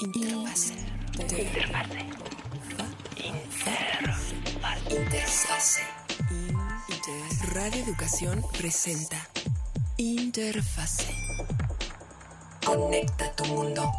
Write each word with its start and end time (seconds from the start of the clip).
Interfase. 0.00 0.74
Interfase. 1.18 2.04
Interfase. 4.90 5.82
Radio 7.52 7.84
Educación 7.84 8.44
presenta 8.58 9.16
Interfase. 9.96 11.14
Conecta 12.64 13.34
tu 13.36 13.44
mundo. 13.46 13.90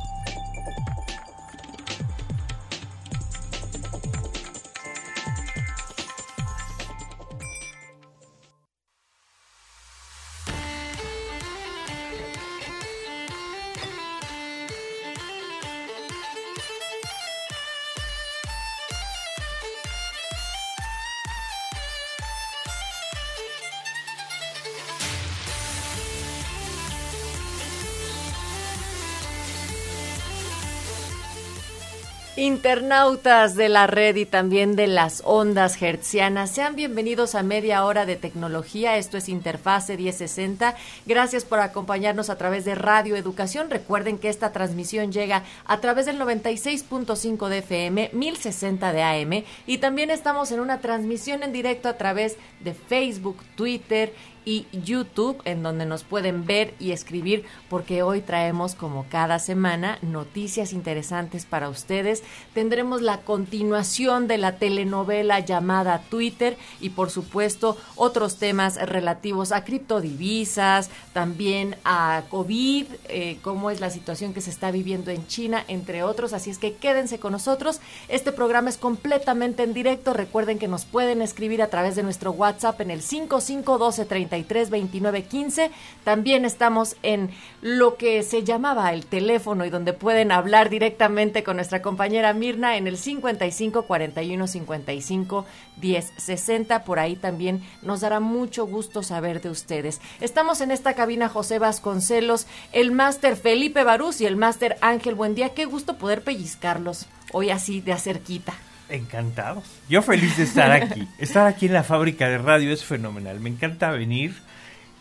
Internautas 32.66 33.54
de 33.54 33.70
la 33.70 33.86
red 33.86 34.16
y 34.16 34.26
también 34.26 34.76
de 34.76 34.88
las 34.88 35.22
ondas 35.24 35.80
hertzianas, 35.80 36.50
sean 36.50 36.76
bienvenidos 36.76 37.36
a 37.36 37.44
media 37.44 37.86
hora 37.86 38.08
de 38.08 38.16
tecnología. 38.16 38.98
Esto 38.98 39.18
es 39.18 39.30
Interfase 39.30 39.98
1060. 39.98 40.76
Gracias 41.06 41.46
por 41.46 41.60
acompañarnos 41.60 42.32
a 42.32 42.40
través 42.40 42.66
de 42.66 42.74
Radio 42.74 43.16
Educación. 43.18 43.70
Recuerden 43.70 44.18
que 44.18 44.30
esta 44.30 44.52
transmisión 44.52 45.12
llega 45.12 45.44
a 45.66 45.80
través 45.80 46.08
del 46.08 46.20
96.5 46.20 47.50
de 47.50 47.60
FM, 47.60 48.10
1060 48.14 48.94
de 48.94 49.04
AM 49.04 49.44
y 49.68 49.78
también 49.78 50.10
estamos 50.10 50.52
en 50.52 50.60
una 50.60 50.80
transmisión 50.80 51.44
en 51.44 51.54
directo 51.54 51.88
a 51.88 51.98
través 51.98 52.36
de 52.62 52.74
Facebook, 52.74 53.38
Twitter 53.56 54.12
y 54.46 54.68
YouTube, 54.72 55.42
en 55.44 55.64
donde 55.64 55.86
nos 55.86 56.04
pueden 56.04 56.46
ver 56.46 56.76
y 56.80 56.92
escribir, 56.92 57.46
porque 57.70 58.04
hoy 58.04 58.22
traemos, 58.22 58.76
como 58.76 59.08
cada 59.10 59.40
semana, 59.40 59.98
noticias 60.02 60.72
interesantes 60.72 61.46
para 61.46 61.70
ustedes. 61.70 62.24
Tendremos 62.54 63.02
la 63.02 63.22
continuación 63.22 64.28
de 64.28 64.38
la 64.38 64.58
telenovela 64.58 65.40
llamada 65.40 66.04
Twitter 66.10 66.58
y, 66.80 66.90
por 66.92 67.10
supuesto, 67.10 67.78
otros 67.96 68.38
temas 68.38 68.76
relativos 68.78 69.52
a 69.52 69.64
criptodivisas, 69.64 70.90
también 71.12 71.76
a 71.84 72.24
COVID, 72.30 72.86
eh, 73.10 73.38
cómo 73.42 73.72
es 73.72 73.82
la 73.82 73.90
situación 73.90 74.34
que 74.34 74.42
se 74.42 74.52
está 74.52 74.70
viviendo 74.70 75.10
en 75.10 75.26
China, 75.28 75.64
entre 75.68 76.04
otros. 76.04 76.34
Así 76.34 76.52
es 76.52 76.60
que 76.60 76.76
quédense 76.76 77.20
con 77.20 77.32
nosotros. 77.32 77.80
Este 78.08 78.32
programa 78.32 78.70
es 78.70 78.78
completamente 78.78 79.64
en 79.64 79.74
directo. 79.74 80.14
Recuerden 80.14 80.60
que 80.60 80.68
nos 80.68 80.86
pueden 80.86 81.22
escribir 81.22 81.62
a 81.62 81.70
través 81.70 81.96
de 81.96 82.04
nuestro 82.04 82.32
WhatsApp 82.32 82.80
en 82.82 82.92
el 82.92 83.02
551230 83.02 84.35
33 84.44 85.72
También 86.04 86.46
estamos 86.46 86.98
en 87.04 87.30
lo 87.62 87.96
que 87.96 88.24
se 88.24 88.44
llamaba 88.44 88.92
el 88.92 89.06
teléfono 89.06 89.66
y 89.66 89.70
donde 89.70 89.94
pueden 89.94 90.32
hablar 90.32 90.70
directamente 90.70 91.44
con 91.44 91.56
nuestra 91.56 91.82
compañera 91.82 92.34
Mirna 92.34 92.78
en 92.78 92.88
el 92.88 92.98
55 92.98 93.84
41 93.84 94.48
55 94.48 95.46
10 95.78 96.14
60. 96.18 96.84
Por 96.84 97.00
ahí 97.00 97.16
también 97.16 97.64
nos 97.82 98.02
dará 98.02 98.20
mucho 98.20 98.66
gusto 98.66 99.04
saber 99.04 99.42
de 99.42 99.50
ustedes. 99.50 100.02
Estamos 100.20 100.62
en 100.62 100.72
esta 100.72 100.94
cabina 100.94 101.30
José 101.30 101.60
Vasconcelos, 101.60 102.48
el 102.72 102.92
máster 102.92 103.36
Felipe 103.36 103.84
Barús 103.84 104.22
y 104.22 104.26
el 104.26 104.36
máster 104.36 104.78
Ángel 104.82 105.16
Buendía. 105.16 105.50
Qué 105.50 105.66
gusto 105.66 105.98
poder 105.98 106.24
pellizcarlos 106.24 107.08
hoy 107.32 107.50
así 107.50 107.82
de 107.82 107.94
acerquita. 107.94 108.54
Encantados. 108.90 109.66
Yo 109.90 110.02
feliz 110.02 110.38
de 110.38 110.44
estar 110.44 110.72
aquí. 110.72 111.08
estar 111.18 111.48
aquí 111.48 111.66
en 111.66 111.74
la 111.74 111.84
fábrica 111.84 112.28
de 112.30 112.38
radio 112.38 112.72
es 112.72 112.84
fenomenal. 112.84 113.40
Me 113.40 113.50
encanta 113.50 113.92
venir. 113.92 114.36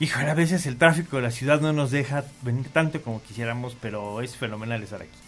Híjole, 0.00 0.30
a 0.30 0.34
veces 0.34 0.66
el 0.66 0.76
tráfico 0.76 1.16
de 1.16 1.22
la 1.22 1.30
ciudad 1.30 1.60
no 1.60 1.72
nos 1.72 1.90
deja 1.90 2.24
venir 2.42 2.68
tanto 2.68 3.00
como 3.02 3.22
quisiéramos, 3.22 3.76
pero 3.80 4.20
es 4.22 4.36
fenomenal 4.36 4.82
estar 4.82 5.02
aquí. 5.02 5.23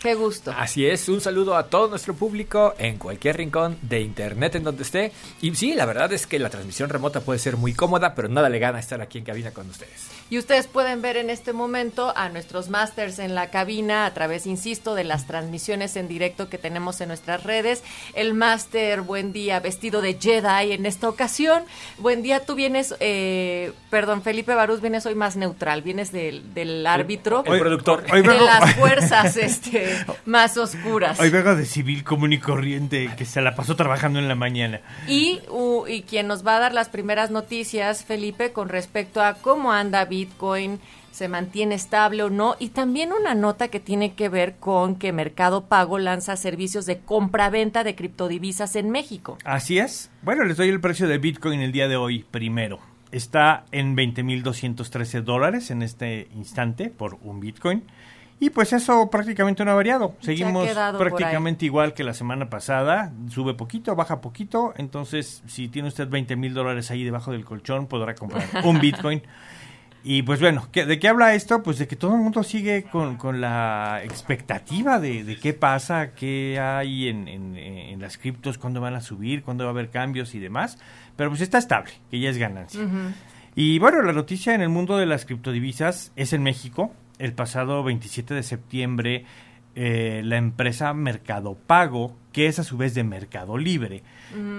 Qué 0.00 0.14
gusto. 0.14 0.54
Así 0.56 0.86
es, 0.86 1.10
un 1.10 1.20
saludo 1.20 1.54
a 1.56 1.68
todo 1.68 1.88
nuestro 1.88 2.14
público 2.14 2.74
en 2.78 2.96
cualquier 2.96 3.36
rincón 3.36 3.76
de 3.82 4.00
internet 4.00 4.54
en 4.54 4.64
donde 4.64 4.82
esté. 4.82 5.12
Y 5.42 5.54
sí, 5.54 5.74
la 5.74 5.84
verdad 5.84 6.10
es 6.14 6.26
que 6.26 6.38
la 6.38 6.48
transmisión 6.48 6.88
remota 6.88 7.20
puede 7.20 7.38
ser 7.38 7.58
muy 7.58 7.74
cómoda, 7.74 8.14
pero 8.14 8.28
nada 8.28 8.48
le 8.48 8.58
gana 8.58 8.78
estar 8.78 9.02
aquí 9.02 9.18
en 9.18 9.24
cabina 9.24 9.50
con 9.50 9.68
ustedes. 9.68 10.08
Y 10.30 10.38
ustedes 10.38 10.68
pueden 10.68 11.02
ver 11.02 11.16
en 11.16 11.28
este 11.28 11.52
momento 11.52 12.12
a 12.16 12.28
nuestros 12.28 12.70
masters 12.70 13.18
en 13.18 13.34
la 13.34 13.50
cabina 13.50 14.06
a 14.06 14.14
través, 14.14 14.46
insisto, 14.46 14.94
de 14.94 15.02
las 15.02 15.26
transmisiones 15.26 15.96
en 15.96 16.06
directo 16.06 16.48
que 16.48 16.56
tenemos 16.56 17.00
en 17.00 17.08
nuestras 17.08 17.42
redes. 17.42 17.82
El 18.14 18.32
máster, 18.32 19.00
buen 19.00 19.32
día, 19.32 19.58
vestido 19.58 20.00
de 20.00 20.16
Jedi 20.20 20.72
en 20.72 20.86
esta 20.86 21.08
ocasión. 21.08 21.64
Buen 21.98 22.22
día, 22.22 22.46
tú 22.46 22.54
vienes, 22.54 22.94
eh, 23.00 23.72
perdón, 23.90 24.22
Felipe 24.22 24.54
Barús, 24.54 24.80
vienes 24.80 25.04
hoy 25.04 25.16
más 25.16 25.36
neutral, 25.36 25.82
vienes 25.82 26.12
del, 26.12 26.54
del 26.54 26.86
árbitro. 26.86 27.42
El, 27.44 27.58
productor. 27.58 28.04
de 28.04 28.22
las 28.22 28.76
fuerzas 28.76 29.36
este, 29.36 29.89
más 30.26 30.56
oscuras. 30.56 31.18
Hoy 31.20 31.30
vengo 31.30 31.54
de 31.54 31.64
civil 31.64 32.04
común 32.04 32.32
y 32.32 32.38
corriente 32.38 33.10
que 33.16 33.24
se 33.24 33.40
la 33.40 33.54
pasó 33.54 33.76
trabajando 33.76 34.18
en 34.18 34.28
la 34.28 34.34
mañana. 34.34 34.80
Y, 35.08 35.40
y 35.88 36.02
quien 36.02 36.26
nos 36.26 36.46
va 36.46 36.56
a 36.56 36.60
dar 36.60 36.74
las 36.74 36.88
primeras 36.88 37.30
noticias, 37.30 38.04
Felipe, 38.04 38.52
con 38.52 38.68
respecto 38.68 39.22
a 39.22 39.34
cómo 39.34 39.72
anda 39.72 40.04
Bitcoin, 40.04 40.80
se 41.10 41.28
mantiene 41.28 41.74
estable 41.74 42.22
o 42.22 42.30
no, 42.30 42.56
y 42.58 42.68
también 42.68 43.12
una 43.12 43.34
nota 43.34 43.68
que 43.68 43.80
tiene 43.80 44.14
que 44.14 44.28
ver 44.28 44.56
con 44.56 44.96
que 44.96 45.12
Mercado 45.12 45.66
Pago 45.66 45.98
lanza 45.98 46.36
servicios 46.36 46.86
de 46.86 47.00
compra-venta 47.00 47.84
de 47.84 47.94
criptodivisas 47.94 48.76
en 48.76 48.90
México. 48.90 49.36
Así 49.44 49.78
es. 49.78 50.10
Bueno, 50.22 50.44
les 50.44 50.56
doy 50.56 50.68
el 50.68 50.80
precio 50.80 51.08
de 51.08 51.18
Bitcoin 51.18 51.60
el 51.60 51.72
día 51.72 51.88
de 51.88 51.96
hoy 51.96 52.24
primero. 52.30 52.78
Está 53.12 53.64
en 53.72 53.96
20.213 53.96 55.22
dólares 55.22 55.70
en 55.70 55.82
este 55.82 56.28
instante 56.34 56.90
por 56.90 57.18
un 57.22 57.40
Bitcoin. 57.40 57.82
Y 58.42 58.48
pues 58.48 58.72
eso 58.72 59.10
prácticamente 59.10 59.64
no 59.66 59.72
ha 59.72 59.74
variado. 59.74 60.14
Seguimos 60.20 60.66
prácticamente 60.98 61.66
igual 61.66 61.92
que 61.92 62.02
la 62.02 62.14
semana 62.14 62.48
pasada. 62.48 63.12
Sube 63.28 63.52
poquito, 63.52 63.94
baja 63.94 64.22
poquito. 64.22 64.72
Entonces, 64.78 65.42
si 65.46 65.68
tiene 65.68 65.88
usted 65.88 66.08
20 66.08 66.36
mil 66.36 66.54
dólares 66.54 66.90
ahí 66.90 67.04
debajo 67.04 67.32
del 67.32 67.44
colchón, 67.44 67.86
podrá 67.86 68.14
comprar 68.14 68.42
un 68.64 68.80
Bitcoin. 68.80 69.22
Y 70.02 70.22
pues 70.22 70.40
bueno, 70.40 70.66
¿de 70.72 70.98
qué 70.98 71.08
habla 71.08 71.34
esto? 71.34 71.62
Pues 71.62 71.78
de 71.78 71.86
que 71.86 71.96
todo 71.96 72.14
el 72.14 72.22
mundo 72.22 72.42
sigue 72.42 72.84
con, 72.84 73.16
con 73.16 73.42
la 73.42 74.00
expectativa 74.02 74.98
de, 74.98 75.24
de, 75.24 75.36
qué 75.36 75.52
pasa, 75.52 76.12
qué 76.14 76.58
hay 76.58 77.08
en, 77.08 77.28
en, 77.28 78.00
las 78.00 78.16
criptos, 78.16 78.56
cuándo 78.56 78.80
van 78.80 78.94
a 78.94 79.02
subir, 79.02 79.42
cuándo 79.42 79.64
va 79.64 79.70
a 79.70 79.72
haber 79.72 79.90
cambios 79.90 80.34
y 80.34 80.38
demás. 80.38 80.78
Pero 81.16 81.28
pues 81.28 81.42
está 81.42 81.58
estable, 81.58 81.92
que 82.10 82.18
ya 82.18 82.30
es 82.30 82.38
ganancia. 82.38 82.80
Y 83.54 83.78
bueno, 83.78 84.00
la 84.00 84.14
noticia 84.14 84.54
en 84.54 84.62
el 84.62 84.70
mundo 84.70 84.96
de 84.96 85.04
las 85.04 85.26
criptodivisas 85.26 86.12
es 86.16 86.32
en 86.32 86.42
México. 86.42 86.94
El 87.20 87.34
pasado 87.34 87.84
27 87.84 88.34
de 88.34 88.42
septiembre, 88.42 89.24
eh, 89.74 90.22
la 90.24 90.38
empresa 90.38 90.94
Mercado 90.94 91.54
Pago, 91.54 92.16
que 92.32 92.46
es 92.46 92.58
a 92.58 92.64
su 92.64 92.76
vez 92.76 92.94
de 92.94 93.04
Mercado 93.04 93.58
Libre, 93.58 94.02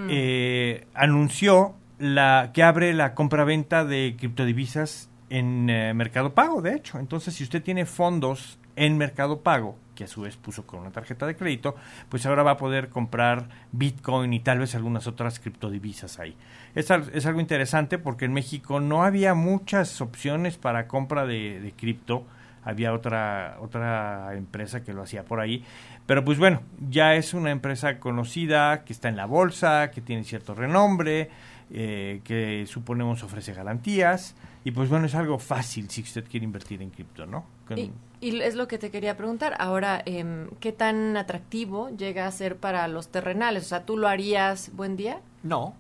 eh, 0.10 0.86
anunció 0.94 1.74
la, 1.98 2.52
que 2.54 2.64
abre 2.64 2.94
la 2.94 3.16
compra-venta 3.16 3.84
de 3.84 4.16
criptodivisas 4.18 5.10
en 5.30 5.70
eh, 5.70 5.94
Mercado 5.96 6.34
Pago, 6.34 6.62
de 6.62 6.76
hecho. 6.76 7.00
Entonces, 7.00 7.34
si 7.34 7.44
usted 7.44 7.64
tiene 7.64 7.86
fondos 7.86 8.60
en 8.76 8.98
Mercado 8.98 9.42
Pago, 9.42 9.78
que 9.96 10.04
a 10.04 10.08
su 10.08 10.22
vez 10.22 10.38
puso 10.38 10.66
con 10.66 10.82
una 10.82 10.92
tarjeta 10.92 11.26
de 11.26 11.36
crédito, 11.36 11.76
pues 12.10 12.26
ahora 12.26 12.44
va 12.44 12.52
a 12.52 12.58
poder 12.58 12.90
comprar 12.90 13.50
Bitcoin 13.72 14.34
y 14.34 14.40
tal 14.40 14.60
vez 14.60 14.76
algunas 14.76 15.08
otras 15.08 15.40
criptodivisas 15.40 16.20
ahí. 16.20 16.36
Es, 16.76 16.90
es 16.90 17.26
algo 17.26 17.40
interesante 17.40 17.98
porque 17.98 18.26
en 18.26 18.34
México 18.34 18.80
no 18.80 19.04
había 19.04 19.34
muchas 19.34 20.00
opciones 20.00 20.58
para 20.58 20.88
compra 20.88 21.26
de, 21.26 21.60
de 21.60 21.72
cripto. 21.72 22.26
Había 22.64 22.94
otra, 22.94 23.58
otra 23.60 24.36
empresa 24.36 24.84
que 24.84 24.94
lo 24.94 25.02
hacía 25.02 25.24
por 25.24 25.40
ahí. 25.40 25.64
Pero 26.06 26.24
pues 26.24 26.38
bueno, 26.38 26.62
ya 26.90 27.16
es 27.16 27.34
una 27.34 27.52
empresa 27.52 28.00
conocida, 28.00 28.84
que 28.84 28.94
está 28.94 29.10
en 29.10 29.16
la 29.16 29.26
bolsa, 29.26 29.92
que 29.92 30.02
tiene 30.02 30.24
cierto 30.24 30.54
renombre, 30.54 31.30
eh, 31.72 32.22
que 32.24 32.66
suponemos 32.68 33.24
ofrece 33.24 33.54
garantías. 33.54 34.36
Y 34.64 34.72
pues 34.72 34.90
bueno, 34.90 35.06
es 35.06 35.16
algo 35.16 35.40
fácil 35.40 35.90
si 35.90 36.02
usted 36.02 36.26
quiere 36.30 36.44
invertir 36.44 36.82
en 36.82 36.90
cripto, 36.90 37.26
¿no? 37.26 37.46
Y, 37.76 37.92
es 38.22 38.56
lo 38.56 38.68
que 38.68 38.78
te 38.78 38.92
quería 38.92 39.18
preguntar. 39.18 39.56
Ahora, 39.58 40.04
eh, 40.06 40.48
¿qué 40.60 40.72
tan 40.72 41.18
atractivo 41.18 41.90
llega 41.90 42.28
a 42.28 42.32
ser 42.32 42.58
para 42.58 42.88
los 42.88 43.08
terrenales? 43.08 43.64
O 43.64 43.68
sea, 43.70 43.86
¿tú 43.86 43.98
lo 43.98 44.08
harías 44.08 44.72
buen 44.76 44.96
día? 44.96 45.22
No. 45.42 45.76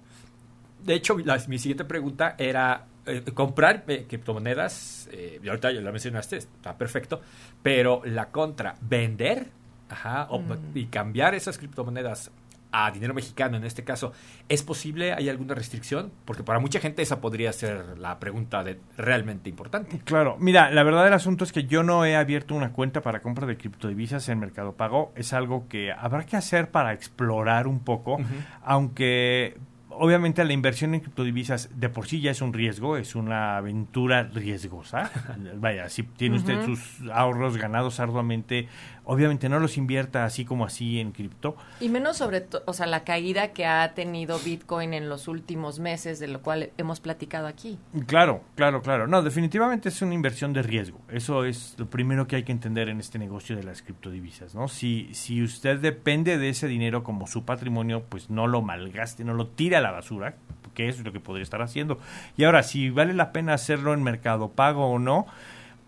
De 0.84 0.96
hecho, 0.96 1.16
mi 1.16 1.60
siguiente 1.60 1.86
pregunta 1.86 2.36
era 2.40 2.86
eh, 3.12 3.24
comprar 3.34 3.84
eh, 3.88 4.06
criptomonedas, 4.08 5.10
eh, 5.12 5.40
y 5.44 5.48
ahorita 5.48 5.72
ya 5.72 5.82
lo 5.82 5.92
mencionaste, 5.92 6.38
está 6.38 6.78
perfecto, 6.78 7.22
pero 7.62 8.02
la 8.06 8.30
contra, 8.30 8.76
vender 8.82 9.48
ajá, 9.90 10.28
mm. 10.32 10.78
y 10.78 10.86
cambiar 10.86 11.36
esas 11.36 11.58
criptomonedas 11.58 12.32
a 12.72 12.90
dinero 12.92 13.14
mexicano 13.14 13.58
en 13.58 13.66
este 13.66 13.84
caso, 13.84 14.14
¿es 14.48 14.64
posible? 14.64 15.14
¿Hay 15.14 15.30
alguna 15.30 15.54
restricción? 15.54 16.12
Porque 16.26 16.44
para 16.44 16.60
mucha 16.60 16.80
gente 16.80 17.02
esa 17.02 17.20
podría 17.20 17.52
ser 17.54 17.98
la 18.00 18.20
pregunta 18.20 18.64
de 18.64 18.80
realmente 18.98 19.50
importante. 19.50 20.00
Claro, 20.06 20.38
mira, 20.40 20.72
la 20.72 20.84
verdad 20.84 21.04
del 21.04 21.14
asunto 21.14 21.44
es 21.44 21.52
que 21.52 21.66
yo 21.66 21.84
no 21.84 22.06
he 22.06 22.16
abierto 22.16 22.56
una 22.56 22.72
cuenta 22.72 23.02
para 23.02 23.22
compra 23.22 23.46
de 23.46 23.58
criptodivisas 23.58 24.30
en 24.30 24.40
Mercado 24.40 24.74
Pago. 24.74 25.12
Es 25.16 25.34
algo 25.34 25.68
que 25.68 25.92
habrá 25.92 26.26
que 26.26 26.38
hacer 26.38 26.72
para 26.72 26.94
explorar 26.94 27.68
un 27.68 27.82
poco, 27.82 28.18
aunque 28.64 29.58
obviamente 29.92 30.44
la 30.44 30.54
inversión 30.54 30.94
en 30.94 31.02
criptodivisas 31.02 31.70
de 31.80 31.90
por 31.90 32.08
sí 32.08 32.22
ya 32.22 32.32
es 32.32 32.42
un 32.42 32.54
riesgo, 32.54 32.98
es 32.98 33.16
una 33.16 33.58
aventura 33.58 34.24
riesgosa. 34.24 35.12
Vaya, 35.56 35.90
si 35.90 36.04
tiene 36.04 36.38
usted 36.38 36.66
sus 36.66 37.02
ahorros 37.12 37.58
ganados 37.58 38.00
arduamente, 38.00 38.68
obviamente 39.12 39.50
no 39.50 39.60
los 39.60 39.78
invierta 39.78 40.24
así 40.24 40.46
como 40.46 40.64
así 40.66 41.00
en 41.00 41.12
cripto. 41.12 41.58
Y 41.82 41.90
menos 41.90 42.16
sobre, 42.18 42.40
to- 42.40 42.64
o 42.66 42.72
sea, 42.74 42.86
la 42.86 43.04
caída 43.04 43.50
que 43.50 43.66
ha 43.66 43.94
tenido 43.94 44.40
Bitcoin 44.40 44.94
en 44.94 45.10
los 45.10 45.28
últimos 45.28 45.80
meses, 45.80 46.20
de 46.20 46.30
lo 46.30 46.42
cual 46.42 46.70
hemos 46.78 47.02
platicado 47.02 47.48
aquí. 47.48 47.78
Claro, 48.08 48.42
claro, 48.56 48.82
claro. 48.82 49.08
No, 49.08 49.22
definitivamente 49.22 49.90
es 49.90 50.02
una 50.02 50.14
inversión 50.14 50.54
de 50.54 50.62
riesgo. 50.64 51.00
Eso 51.10 51.44
es 51.44 51.76
lo 51.78 51.88
primero 51.90 52.26
que 52.28 52.38
hay 52.38 52.44
que 52.44 52.54
entender 52.54 52.88
en 52.88 53.00
este 53.00 53.20
negocio 53.20 53.56
de 53.58 53.64
las 53.64 53.82
criptodivisas, 53.82 54.56
¿no? 54.56 54.68
Si, 54.70 55.10
si 55.14 55.44
usted 55.44 55.80
depende 55.80 56.38
de 56.38 56.48
ese 56.50 56.68
dinero 56.68 57.04
como 57.04 57.28
su 57.28 57.44
patrimonio, 57.44 58.04
pues 58.08 58.30
no 58.30 58.48
lo 58.48 58.62
malgaste, 58.62 59.26
no 59.26 59.34
lo 59.34 59.48
tire 59.48 59.76
a 59.76 59.82
la 59.82 59.92
basura, 59.92 60.36
que 60.74 60.88
eso 60.88 61.00
es 61.00 61.06
lo 61.06 61.12
que 61.12 61.20
podría 61.20 61.44
estar 61.44 61.62
haciendo. 61.62 62.00
Y 62.38 62.46
ahora, 62.46 62.64
si 62.64 62.90
vale 62.90 63.14
la 63.14 63.34
pena 63.34 63.54
hacerlo 63.54 63.94
en 63.94 64.04
Mercado 64.04 64.52
Pago 64.52 64.86
o 64.88 65.00
no, 65.00 65.26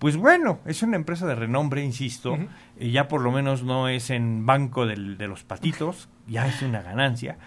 pues 0.03 0.17
bueno, 0.17 0.59
es 0.65 0.83
una 0.83 0.97
empresa 0.97 1.25
de 1.25 1.33
renombre, 1.33 1.81
insisto, 1.81 2.38
y 2.77 2.91
ya 2.91 3.07
por 3.07 3.21
lo 3.21 3.31
menos 3.31 3.63
no 3.63 3.88
es 3.88 4.09
en 4.09 4.45
Banco 4.45 4.85
del- 4.85 5.17
de 5.17 5.29
los 5.29 5.45
Patitos, 5.45 6.09
ya 6.27 6.45
es 6.45 6.61
una 6.61 6.81
ganancia. 6.81 7.38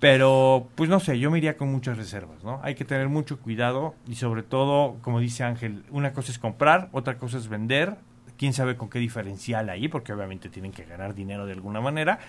Pero, 0.00 0.68
pues 0.74 0.88
no 0.88 1.00
sé, 1.00 1.18
yo 1.18 1.30
me 1.30 1.36
iría 1.36 1.58
con 1.58 1.70
muchas 1.70 1.98
reservas, 1.98 2.42
¿no? 2.44 2.60
Hay 2.62 2.74
que 2.76 2.86
tener 2.86 3.10
mucho 3.10 3.38
cuidado 3.40 3.94
y 4.06 4.14
sobre 4.14 4.42
todo, 4.42 4.96
como 5.02 5.20
dice 5.20 5.44
Ángel, 5.44 5.82
una 5.90 6.14
cosa 6.14 6.32
es 6.32 6.38
comprar, 6.38 6.88
otra 6.92 7.18
cosa 7.18 7.36
es 7.36 7.48
vender, 7.48 7.96
quién 8.38 8.54
sabe 8.54 8.76
con 8.78 8.88
qué 8.88 9.00
diferencial 9.00 9.68
ahí, 9.68 9.88
porque 9.88 10.14
obviamente 10.14 10.48
tienen 10.48 10.72
que 10.72 10.84
ganar 10.84 11.14
dinero 11.14 11.44
de 11.44 11.52
alguna 11.52 11.82
manera. 11.82 12.20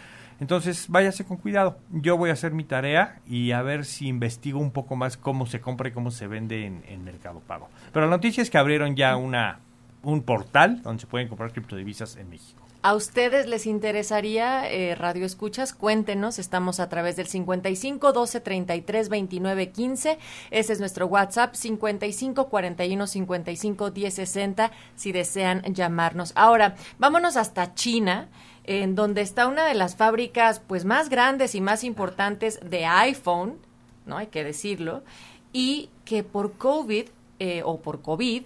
Entonces, 0.42 0.88
váyase 0.90 1.24
con 1.24 1.38
cuidado. 1.38 1.78
Yo 1.92 2.18
voy 2.18 2.32
a 2.32 2.34
hacer 2.34 2.52
mi 2.52 2.66
tarea 2.66 3.22
y 3.26 3.52
a 3.54 3.62
ver 3.62 3.86
si 3.86 4.08
investigo 4.08 4.60
un 4.60 4.72
poco 4.72 4.98
más 4.98 5.16
cómo 5.16 5.46
se 5.46 5.62
compra 5.62 5.88
y 5.88 5.92
cómo 5.94 6.12
se 6.12 6.28
vende 6.28 6.66
en, 6.66 6.84
en 6.86 7.04
Mercado 7.06 7.40
Pago. 7.40 7.70
Pero 7.94 8.08
la 8.08 8.12
noticia 8.12 8.42
es 8.44 8.50
que 8.50 8.58
abrieron 8.58 8.96
ya 8.98 9.16
una 9.16 9.60
un 10.04 10.22
portal 10.24 10.82
donde 10.82 11.02
se 11.02 11.08
pueden 11.08 11.28
comprar 11.28 11.52
criptodivisas 11.52 12.16
en 12.16 12.30
México. 12.30 12.70
¿A 12.82 12.96
ustedes 12.96 13.46
les 13.46 13.66
interesaría 13.66 14.72
eh, 14.72 14.96
Radio 14.96 15.26
Escuchas? 15.26 15.74
Cuéntenos, 15.74 16.40
estamos 16.40 16.80
a 16.80 16.88
través 16.88 17.18
del 17.18 17.28
55 17.28 18.14
12 18.14 18.40
33 18.40 19.10
29 19.10 19.72
15. 19.72 20.18
Ese 20.50 20.74
es 20.74 20.80
nuestro 20.80 21.08
WhatsApp, 21.08 21.56
55 21.56 22.48
41 22.48 23.08
55 23.08 23.92
10 23.92 24.14
60, 24.14 24.72
si 24.96 25.12
desean 25.12 25.62
llamarnos. 25.74 26.32
Ahora, 26.36 26.78
vámonos 27.00 27.36
hasta 27.36 27.76
China, 27.76 28.30
en 28.64 28.96
donde 28.96 29.24
está 29.24 29.48
una 29.48 29.66
de 29.66 29.74
las 29.74 29.98
fábricas 29.98 30.62
pues 30.66 30.86
más 30.86 31.10
grandes 31.10 31.56
y 31.56 31.60
más 31.60 31.84
importantes 31.84 32.62
de 32.64 32.86
iPhone, 32.86 33.58
¿no? 34.06 34.16
Hay 34.16 34.28
que 34.28 34.46
decirlo, 34.46 35.04
y 35.52 35.90
que 36.06 36.24
por 36.24 36.54
COVID 36.54 37.10
eh, 37.40 37.62
o 37.66 37.82
por 37.82 38.02
COVID 38.02 38.44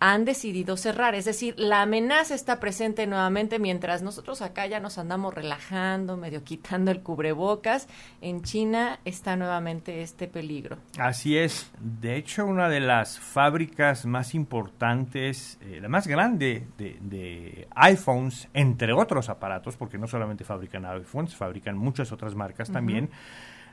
han 0.00 0.24
decidido 0.24 0.78
cerrar. 0.78 1.14
Es 1.14 1.26
decir, 1.26 1.54
la 1.58 1.82
amenaza 1.82 2.34
está 2.34 2.58
presente 2.58 3.06
nuevamente 3.06 3.58
mientras 3.58 4.02
nosotros 4.02 4.40
acá 4.40 4.66
ya 4.66 4.80
nos 4.80 4.96
andamos 4.96 5.34
relajando, 5.34 6.16
medio 6.16 6.42
quitando 6.42 6.90
el 6.90 7.02
cubrebocas. 7.02 7.86
En 8.22 8.42
China 8.42 8.98
está 9.04 9.36
nuevamente 9.36 10.00
este 10.00 10.26
peligro. 10.26 10.78
Así 10.98 11.36
es. 11.36 11.70
De 11.78 12.16
hecho, 12.16 12.46
una 12.46 12.70
de 12.70 12.80
las 12.80 13.18
fábricas 13.18 14.06
más 14.06 14.34
importantes, 14.34 15.58
eh, 15.60 15.80
la 15.82 15.88
más 15.88 16.06
grande 16.06 16.66
de, 16.78 16.96
de 17.02 17.68
iPhones, 17.74 18.48
entre 18.54 18.94
otros 18.94 19.28
aparatos, 19.28 19.76
porque 19.76 19.98
no 19.98 20.06
solamente 20.06 20.44
fabrican 20.44 20.86
iPhones, 20.86 21.36
fabrican 21.36 21.76
muchas 21.76 22.10
otras 22.10 22.34
marcas 22.34 22.70
también, 22.70 23.10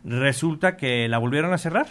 resulta 0.03 0.75
que 0.75 1.07
la 1.07 1.19
volvieron 1.19 1.53
a 1.53 1.57
cerrar 1.57 1.87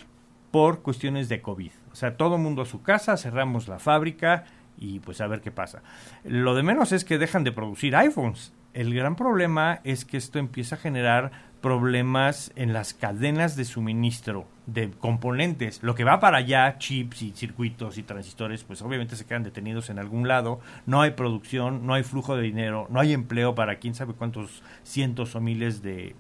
por 0.51 0.83
cuestiones 0.83 1.29
de 1.29 1.41
COVID. 1.41 1.71
O 1.97 1.99
sea, 1.99 2.19
todo 2.19 2.37
mundo 2.37 2.61
a 2.61 2.67
su 2.67 2.83
casa, 2.83 3.17
cerramos 3.17 3.69
la 3.69 3.79
fábrica 3.79 4.45
y 4.77 5.01
pues 5.01 5.23
a 5.23 5.27
ver 5.29 5.41
qué 5.41 5.51
pasa. 5.51 5.81
Lo 6.25 6.55
de 6.55 6.63
menos 6.63 6.93
es 6.93 7.07
que 7.07 7.17
dejan 7.17 7.43
de 7.43 7.53
producir 7.53 7.97
iPhones. 7.97 8.53
El 8.75 8.93
gran 8.93 9.17
problema 9.17 9.81
es 9.83 10.05
que 10.05 10.19
esto 10.19 10.39
empieza 10.39 10.75
a 10.75 10.79
generar 10.79 11.33
problemas 11.63 12.53
en 12.55 12.75
las 12.75 12.93
cadenas 12.93 13.57
de 13.57 13.65
suministro 13.65 14.47
de 14.67 14.91
componentes. 14.91 15.83
Lo 15.83 15.95
que 15.95 16.05
va 16.05 16.19
para 16.19 16.39
allá, 16.39 16.77
chips 16.79 17.23
y 17.23 17.31
circuitos 17.31 17.99
y 17.99 18.03
transistores, 18.03 18.65
pues 18.65 18.83
obviamente 18.83 19.17
se 19.17 19.25
quedan 19.25 19.45
detenidos 19.45 19.91
en 19.91 19.99
algún 19.99 20.27
lado. 20.27 20.61
No 20.87 21.03
hay 21.03 21.13
producción, 21.13 21.87
no 21.87 21.95
hay 21.95 22.03
flujo 22.03 22.37
de 22.37 22.43
dinero, 22.43 22.87
no 22.91 23.01
hay 23.01 23.13
empleo 23.13 23.55
para 23.55 23.77
quién 23.77 23.95
sabe 23.95 24.15
cuántos 24.15 24.63
cientos 24.83 25.35
o 25.37 25.41
miles 25.41 25.83
de, 25.83 26.15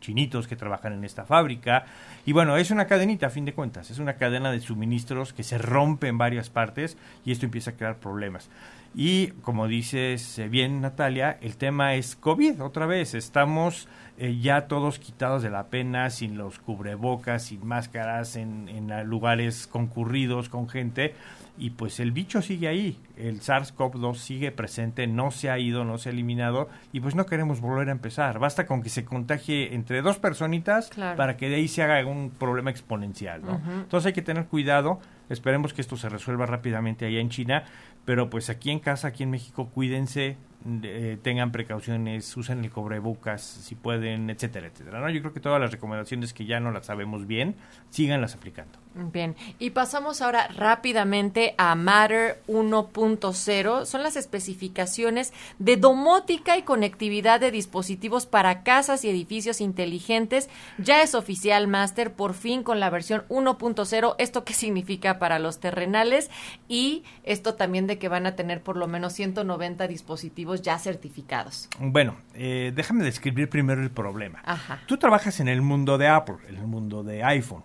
chinitos 0.00 0.48
que 0.48 0.56
trabajan 0.56 0.94
en 0.94 1.04
esta 1.04 1.24
fábrica. 1.24 1.84
Y 2.24 2.32
bueno, 2.32 2.56
es 2.56 2.70
una 2.70 2.86
cadenita 2.86 3.26
a 3.26 3.30
fin 3.30 3.44
de 3.44 3.54
cuentas, 3.54 3.90
es 3.90 3.98
una 3.98 4.14
cadena 4.14 4.50
de 4.50 4.60
suministros 4.60 5.32
que 5.32 5.42
se 5.42 5.58
rompe 5.58 6.08
en 6.08 6.18
varias 6.18 6.50
partes 6.50 6.96
y 7.24 7.32
esto 7.32 7.44
empieza 7.44 7.72
a 7.72 7.74
crear 7.74 7.98
problemas. 7.98 8.48
Y 8.94 9.28
como 9.42 9.68
dices 9.68 10.38
eh, 10.38 10.48
bien, 10.48 10.80
Natalia, 10.80 11.38
el 11.40 11.56
tema 11.56 11.94
es 11.94 12.16
COVID 12.16 12.62
otra 12.62 12.86
vez. 12.86 13.14
Estamos 13.14 13.88
eh, 14.16 14.38
ya 14.40 14.66
todos 14.66 14.98
quitados 14.98 15.42
de 15.42 15.50
la 15.50 15.68
pena, 15.68 16.10
sin 16.10 16.36
los 16.36 16.58
cubrebocas, 16.58 17.44
sin 17.44 17.57
máscaras, 17.62 18.36
en, 18.36 18.68
en 18.68 19.06
lugares 19.08 19.66
concurridos 19.66 20.48
con 20.48 20.68
gente. 20.68 21.14
Y 21.60 21.70
pues 21.70 21.98
el 21.98 22.12
bicho 22.12 22.40
sigue 22.40 22.68
ahí. 22.68 22.98
El 23.16 23.40
SARS-CoV-2 23.40 24.14
sigue 24.14 24.52
presente, 24.52 25.08
no 25.08 25.32
se 25.32 25.50
ha 25.50 25.58
ido, 25.58 25.84
no 25.84 25.98
se 25.98 26.08
ha 26.08 26.12
eliminado. 26.12 26.68
Y 26.92 27.00
pues 27.00 27.16
no 27.16 27.26
queremos 27.26 27.60
volver 27.60 27.88
a 27.88 27.92
empezar. 27.92 28.38
Basta 28.38 28.64
con 28.66 28.80
que 28.80 28.88
se 28.90 29.04
contagie 29.04 29.74
entre 29.74 30.00
dos 30.02 30.18
personitas 30.18 30.88
Claro. 30.90 31.16
para 31.16 31.36
que 31.36 31.48
de 31.48 31.56
ahí 31.56 31.66
se 31.66 31.82
haga 31.82 32.06
un 32.06 32.30
problema 32.30 32.70
exponencial. 32.70 33.42
¿no? 33.42 33.60
Entonces 33.80 34.06
hay 34.06 34.12
que 34.12 34.22
tener 34.22 34.46
cuidado. 34.46 35.00
Esperemos 35.30 35.74
que 35.74 35.80
esto 35.80 35.96
se 35.96 36.08
resuelva 36.08 36.46
rápidamente 36.46 37.06
allá 37.06 37.18
en 37.18 37.28
China. 37.28 37.64
Pero 38.04 38.30
pues 38.30 38.50
aquí 38.50 38.70
en 38.70 38.78
casa, 38.78 39.08
aquí 39.08 39.24
en 39.24 39.30
México, 39.30 39.68
cuídense, 39.74 40.36
eh, 40.82 41.18
tengan 41.22 41.52
precauciones, 41.52 42.36
usen 42.36 42.64
el 42.64 42.70
cubrebocas 42.72 43.42
si 43.42 43.76
pueden, 43.76 44.28
etcétera, 44.28 44.66
etcétera. 44.66 45.00
¿no? 45.00 45.08
Yo 45.08 45.20
creo 45.20 45.32
que 45.32 45.40
todas 45.40 45.60
las 45.60 45.70
recomendaciones 45.70 46.32
que 46.32 46.46
ya 46.46 46.58
no 46.58 46.72
las 46.72 46.86
sabemos 46.86 47.26
bien, 47.28 47.54
síganlas 47.90 48.34
aplicando. 48.34 48.78
Bien, 48.94 49.36
y 49.60 49.70
pasamos 49.70 50.20
ahora 50.20 50.48
rápidamente 50.48 51.54
a 51.56 51.76
Matter 51.76 52.42
1.0. 52.48 53.84
Son 53.84 54.02
las 54.02 54.16
especificaciones 54.16 55.32
de 55.60 55.76
domótica 55.76 56.58
y 56.58 56.62
conectividad 56.62 57.38
de 57.38 57.52
dispositivos 57.52 58.26
para 58.26 58.64
casas 58.64 59.04
y 59.04 59.10
edificios 59.10 59.60
inteligentes. 59.60 60.48
Ya 60.78 61.02
es 61.02 61.14
oficial 61.14 61.68
Master, 61.68 62.12
por 62.14 62.34
fin 62.34 62.64
con 62.64 62.80
la 62.80 62.90
versión 62.90 63.22
1.0. 63.28 64.16
¿Esto 64.18 64.44
qué 64.44 64.54
significa 64.54 65.20
para 65.20 65.38
los 65.38 65.60
terrenales? 65.60 66.28
Y 66.66 67.04
esto 67.22 67.54
también 67.54 67.86
de 67.86 67.98
que 67.98 68.08
van 68.08 68.26
a 68.26 68.34
tener 68.34 68.62
por 68.62 68.76
lo 68.76 68.88
menos 68.88 69.12
190 69.12 69.86
dispositivos 69.86 70.47
ya 70.56 70.78
certificados. 70.78 71.68
Bueno, 71.78 72.16
eh, 72.34 72.72
déjame 72.74 73.04
describir 73.04 73.48
primero 73.48 73.82
el 73.82 73.90
problema. 73.90 74.40
Ajá. 74.44 74.80
Tú 74.86 74.96
trabajas 74.98 75.40
en 75.40 75.48
el 75.48 75.62
mundo 75.62 75.98
de 75.98 76.08
Apple, 76.08 76.36
en 76.48 76.56
el 76.56 76.66
mundo 76.66 77.02
de 77.02 77.22
iPhone, 77.24 77.64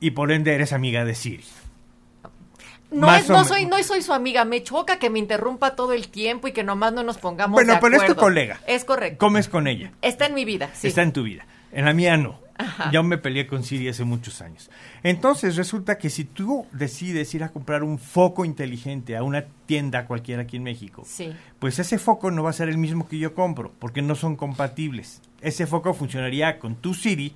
y 0.00 0.10
por 0.12 0.32
ende 0.32 0.54
eres 0.54 0.72
amiga 0.72 1.04
de 1.04 1.14
Siri. 1.14 1.44
No, 2.90 3.12
es, 3.12 3.28
no, 3.28 3.44
soy, 3.44 3.66
no 3.66 3.82
soy 3.82 4.02
su 4.02 4.12
amiga, 4.12 4.44
me 4.44 4.62
choca 4.62 4.98
que 4.98 5.10
me 5.10 5.18
interrumpa 5.18 5.74
todo 5.74 5.92
el 5.94 6.08
tiempo 6.08 6.46
y 6.46 6.52
que 6.52 6.62
nomás 6.62 6.92
no 6.92 7.02
nos 7.02 7.18
pongamos 7.18 7.54
Bueno, 7.54 7.74
de 7.74 7.80
pero 7.80 7.96
es 7.96 8.00
tu 8.00 8.12
acuerdo. 8.12 8.20
colega. 8.20 8.60
Es 8.68 8.84
correcto. 8.84 9.18
Comes 9.18 9.48
con 9.48 9.66
ella. 9.66 9.92
Está 10.00 10.26
en 10.26 10.34
mi 10.34 10.44
vida, 10.44 10.70
sí. 10.74 10.86
Está 10.86 11.02
en 11.02 11.12
tu 11.12 11.24
vida. 11.24 11.44
En 11.72 11.86
la 11.86 11.92
mía 11.92 12.16
no. 12.16 12.38
Ya 12.92 13.02
me 13.02 13.18
peleé 13.18 13.46
con 13.46 13.64
Siri 13.64 13.88
hace 13.88 14.04
muchos 14.04 14.40
años. 14.40 14.70
Entonces 15.02 15.56
resulta 15.56 15.98
que 15.98 16.08
si 16.10 16.24
tú 16.24 16.66
decides 16.72 17.34
ir 17.34 17.42
a 17.42 17.48
comprar 17.50 17.82
un 17.82 17.98
foco 17.98 18.44
inteligente 18.44 19.16
a 19.16 19.22
una 19.22 19.44
tienda 19.66 20.06
cualquiera 20.06 20.42
aquí 20.42 20.56
en 20.58 20.62
México, 20.62 21.02
Sí. 21.06 21.32
pues 21.58 21.78
ese 21.78 21.98
foco 21.98 22.30
no 22.30 22.42
va 22.44 22.50
a 22.50 22.54
ser 22.54 22.68
el 22.68 22.78
mismo 22.78 23.08
que 23.08 23.18
yo 23.18 23.34
compro, 23.34 23.72
porque 23.78 24.02
no 24.02 24.14
son 24.14 24.36
compatibles. 24.36 25.20
Ese 25.40 25.66
foco 25.66 25.94
funcionaría 25.94 26.58
con 26.58 26.76
tu 26.76 26.94
Siri 26.94 27.34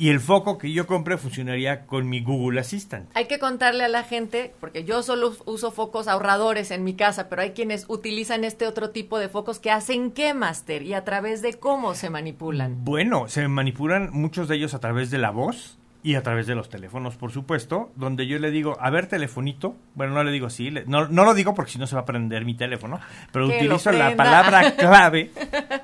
y 0.00 0.08
el 0.08 0.18
foco 0.18 0.56
que 0.56 0.72
yo 0.72 0.86
compré 0.86 1.18
funcionaría 1.18 1.84
con 1.86 2.08
mi 2.08 2.22
Google 2.22 2.58
Assistant. 2.60 3.10
Hay 3.14 3.26
que 3.26 3.38
contarle 3.38 3.84
a 3.84 3.88
la 3.88 4.02
gente, 4.02 4.54
porque 4.58 4.84
yo 4.84 5.02
solo 5.02 5.34
uso 5.44 5.70
focos 5.72 6.08
ahorradores 6.08 6.70
en 6.70 6.84
mi 6.84 6.94
casa, 6.94 7.28
pero 7.28 7.42
hay 7.42 7.50
quienes 7.50 7.84
utilizan 7.86 8.44
este 8.44 8.66
otro 8.66 8.90
tipo 8.90 9.18
de 9.18 9.28
focos 9.28 9.58
que 9.58 9.70
hacen 9.70 10.10
qué, 10.10 10.32
Master, 10.32 10.82
y 10.82 10.94
a 10.94 11.04
través 11.04 11.42
de 11.42 11.52
cómo 11.52 11.94
se 11.94 12.08
manipulan. 12.08 12.82
Bueno, 12.82 13.28
se 13.28 13.46
manipulan 13.46 14.08
muchos 14.12 14.48
de 14.48 14.56
ellos 14.56 14.72
a 14.72 14.78
través 14.80 15.10
de 15.10 15.18
la 15.18 15.30
voz 15.30 15.76
y 16.02 16.14
a 16.14 16.22
través 16.22 16.46
de 16.46 16.54
los 16.54 16.70
teléfonos, 16.70 17.16
por 17.16 17.30
supuesto, 17.30 17.90
donde 17.94 18.26
yo 18.26 18.38
le 18.38 18.50
digo, 18.50 18.78
a 18.80 18.88
ver, 18.88 19.06
telefonito, 19.06 19.76
bueno, 19.94 20.14
no 20.14 20.24
le 20.24 20.32
digo 20.32 20.46
así, 20.46 20.70
le- 20.70 20.86
no, 20.86 21.08
no 21.08 21.24
lo 21.26 21.34
digo 21.34 21.52
porque 21.54 21.72
si 21.72 21.78
no 21.78 21.86
se 21.86 21.94
va 21.94 22.00
a 22.00 22.04
prender 22.06 22.46
mi 22.46 22.54
teléfono, 22.54 22.98
pero 23.32 23.46
utilizo 23.48 23.92
la 23.92 24.16
palabra 24.16 24.74
clave, 24.76 25.30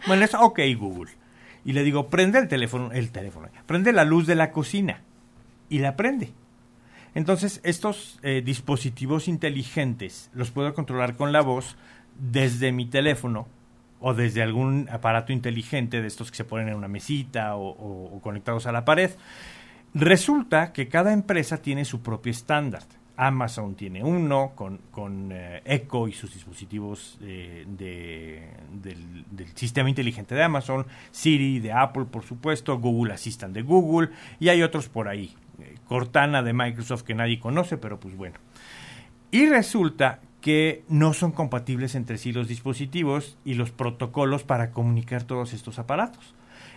bueno, 0.06 0.24
es 0.24 0.32
OK 0.34 0.60
Google. 0.78 1.12
Y 1.66 1.72
le 1.72 1.82
digo, 1.82 2.08
prende 2.08 2.38
el 2.38 2.46
teléfono, 2.46 2.92
el 2.92 3.10
teléfono, 3.10 3.48
prende 3.66 3.92
la 3.92 4.04
luz 4.04 4.28
de 4.28 4.36
la 4.36 4.52
cocina 4.52 5.02
y 5.68 5.80
la 5.80 5.96
prende. 5.96 6.32
Entonces, 7.16 7.60
estos 7.64 8.20
eh, 8.22 8.40
dispositivos 8.44 9.26
inteligentes 9.26 10.30
los 10.32 10.52
puedo 10.52 10.72
controlar 10.74 11.16
con 11.16 11.32
la 11.32 11.40
voz 11.40 11.76
desde 12.18 12.70
mi 12.70 12.86
teléfono 12.86 13.48
o 14.00 14.14
desde 14.14 14.42
algún 14.42 14.88
aparato 14.92 15.32
inteligente 15.32 16.00
de 16.00 16.06
estos 16.06 16.30
que 16.30 16.36
se 16.36 16.44
ponen 16.44 16.68
en 16.68 16.76
una 16.76 16.86
mesita 16.86 17.56
o, 17.56 18.20
conectados 18.22 18.66
a 18.66 18.72
la 18.72 18.84
pared. 18.84 19.10
Resulta 19.92 20.72
que 20.72 20.88
cada 20.88 21.12
empresa 21.12 21.56
tiene 21.56 21.84
su 21.84 22.00
propio 22.00 22.30
estándar. 22.30 22.82
Amazon 23.16 23.74
tiene 23.74 24.02
uno 24.04 24.52
con, 24.54 24.78
con 24.90 25.30
eh, 25.32 25.62
Echo 25.64 26.06
y 26.08 26.12
sus 26.12 26.32
dispositivos 26.34 27.18
eh, 27.22 27.64
de- 27.66 28.48
del, 28.72 29.24
del 29.30 29.48
sistema 29.56 29.88
inteligente 29.88 30.34
de 30.34 30.42
Amazon, 30.42 30.86
Siri 31.10 31.60
de 31.60 31.72
Apple, 31.72 32.04
por 32.04 32.24
supuesto, 32.24 32.78
Google 32.78 33.14
Assistant 33.14 33.54
de 33.54 33.62
Google, 33.62 34.10
y 34.38 34.48
hay 34.50 34.62
otros 34.62 34.88
por 34.88 35.08
ahí. 35.08 35.34
Eh, 35.60 35.76
Cortana 35.88 36.42
de 36.42 36.52
Microsoft 36.52 37.02
que 37.02 37.14
nadie 37.14 37.40
conoce, 37.40 37.78
pero 37.78 37.98
pues 37.98 38.16
bueno. 38.16 38.36
Y 39.30 39.46
resulta 39.46 40.20
que 40.40 40.84
no 40.88 41.12
son 41.12 41.32
compatibles 41.32 41.94
entre 41.94 42.18
sí 42.18 42.32
los 42.32 42.46
dispositivos 42.46 43.36
y 43.44 43.54
los 43.54 43.72
protocolos 43.72 44.44
para 44.44 44.70
comunicar 44.70 45.24
todos 45.24 45.52
estos 45.52 45.78
aparatos. 45.78 46.34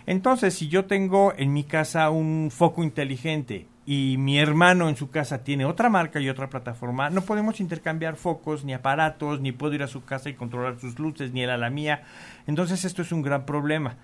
Entonces, 0.08 0.56
si 0.56 0.70
yo 0.70 0.86
tengo 0.86 1.34
en 1.38 1.54
mi 1.54 1.64
casa 1.64 2.10
un 2.10 2.50
foco 2.52 2.84
inteligente 2.84 3.68
y 3.92 4.18
mi 4.20 4.38
hermano 4.38 4.88
en 4.88 4.96
su 4.96 5.10
casa 5.10 5.44
tiene 5.44 5.66
otra 5.66 5.90
marca 5.90 6.20
y 6.20 6.30
otra 6.30 6.48
plataforma, 6.48 7.10
no 7.10 7.22
podemos 7.22 7.60
intercambiar 7.60 8.18
focos 8.18 8.64
ni 8.64 8.72
aparatos, 8.72 9.42
ni 9.42 9.52
puedo 9.52 9.74
ir 9.74 9.82
a 9.82 9.88
su 9.88 10.06
casa 10.06 10.30
y 10.30 10.36
controlar 10.36 10.80
sus 10.80 11.00
luces, 11.00 11.34
ni 11.34 11.42
él 11.42 11.50
a 11.50 11.58
la 11.58 11.72
mía. 11.72 12.04
Entonces, 12.46 12.86
esto 12.86 13.02
es 13.02 13.12
un 13.12 13.24
gran 13.24 13.48
problema. 13.48 13.96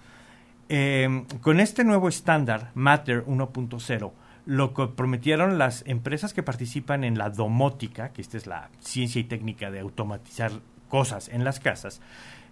Eh, 0.69 1.25
con 1.39 1.59
este 1.59 1.83
nuevo 1.83 2.09
estándar, 2.09 2.71
Matter 2.73 3.25
1.0, 3.27 4.11
lo 4.47 4.73
que 4.73 4.87
prometieron 4.87 5.59
las 5.59 5.83
empresas 5.85 6.33
que 6.33 6.41
participan 6.41 7.03
en 7.03 7.19
la 7.19 7.29
domótica, 7.29 8.09
que 8.09 8.23
esta 8.23 8.37
es 8.37 8.47
la 8.47 8.71
ciencia 8.79 9.21
y 9.21 9.25
técnica 9.25 9.69
de 9.69 9.81
automatizar 9.81 10.51
cosas 10.89 11.29
en 11.29 11.43
las 11.43 11.59
casas, 11.59 12.01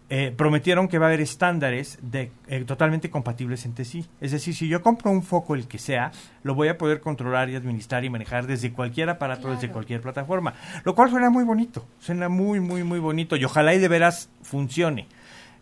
eh, 0.10 0.34
prometieron 0.36 0.88
que 0.88 1.00
va 1.00 1.06
a 1.06 1.10
haber 1.10 1.22
estándares 1.22 1.98
de, 2.02 2.32
eh, 2.48 2.64
totalmente 2.66 3.10
compatibles 3.10 3.66
entre 3.66 3.86
sí. 3.86 4.06
Es 4.22 4.32
decir, 4.32 4.54
si 4.54 4.68
yo 4.68 4.82
compro 4.82 5.12
un 5.12 5.24
foco, 5.24 5.56
el 5.56 5.68
que 5.68 5.80
sea, 5.80 6.12
lo 6.44 6.56
voy 6.56 6.68
a 6.68 6.78
poder 6.78 7.00
controlar 7.00 7.50
y 7.50 7.56
administrar 7.56 8.04
y 8.04 8.10
manejar 8.10 8.46
desde 8.46 8.74
cualquier 8.74 9.10
aparato, 9.10 9.50
desde 9.50 9.70
cualquier 9.70 10.02
plataforma. 10.02 10.54
Lo 10.84 10.94
cual 10.94 11.10
suena 11.10 11.30
muy 11.30 11.44
bonito, 11.44 11.88
suena 12.00 12.30
muy, 12.30 12.60
muy, 12.60 12.84
muy 12.84 13.00
bonito 13.00 13.36
y 13.36 13.46
ojalá 13.46 13.74
y 13.74 13.80
de 13.80 13.88
veras 13.88 14.30
funcione. 14.42 15.08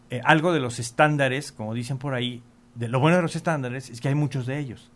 Eh, 0.09 0.21
algo 0.25 0.51
de 0.51 0.59
los 0.59 0.79
estándares, 0.79 1.51
como 1.51 1.73
dicen 1.73 1.97
por 1.97 2.13
ahí, 2.13 2.43
de 2.75 2.87
lo 2.87 2.99
bueno 2.99 3.17
de 3.17 3.21
los 3.21 3.35
estándares 3.35 3.89
es 3.89 4.01
que 4.01 4.09
hay 4.09 4.15
muchos 4.15 4.45
de 4.45 4.59
ellos, 4.59 4.91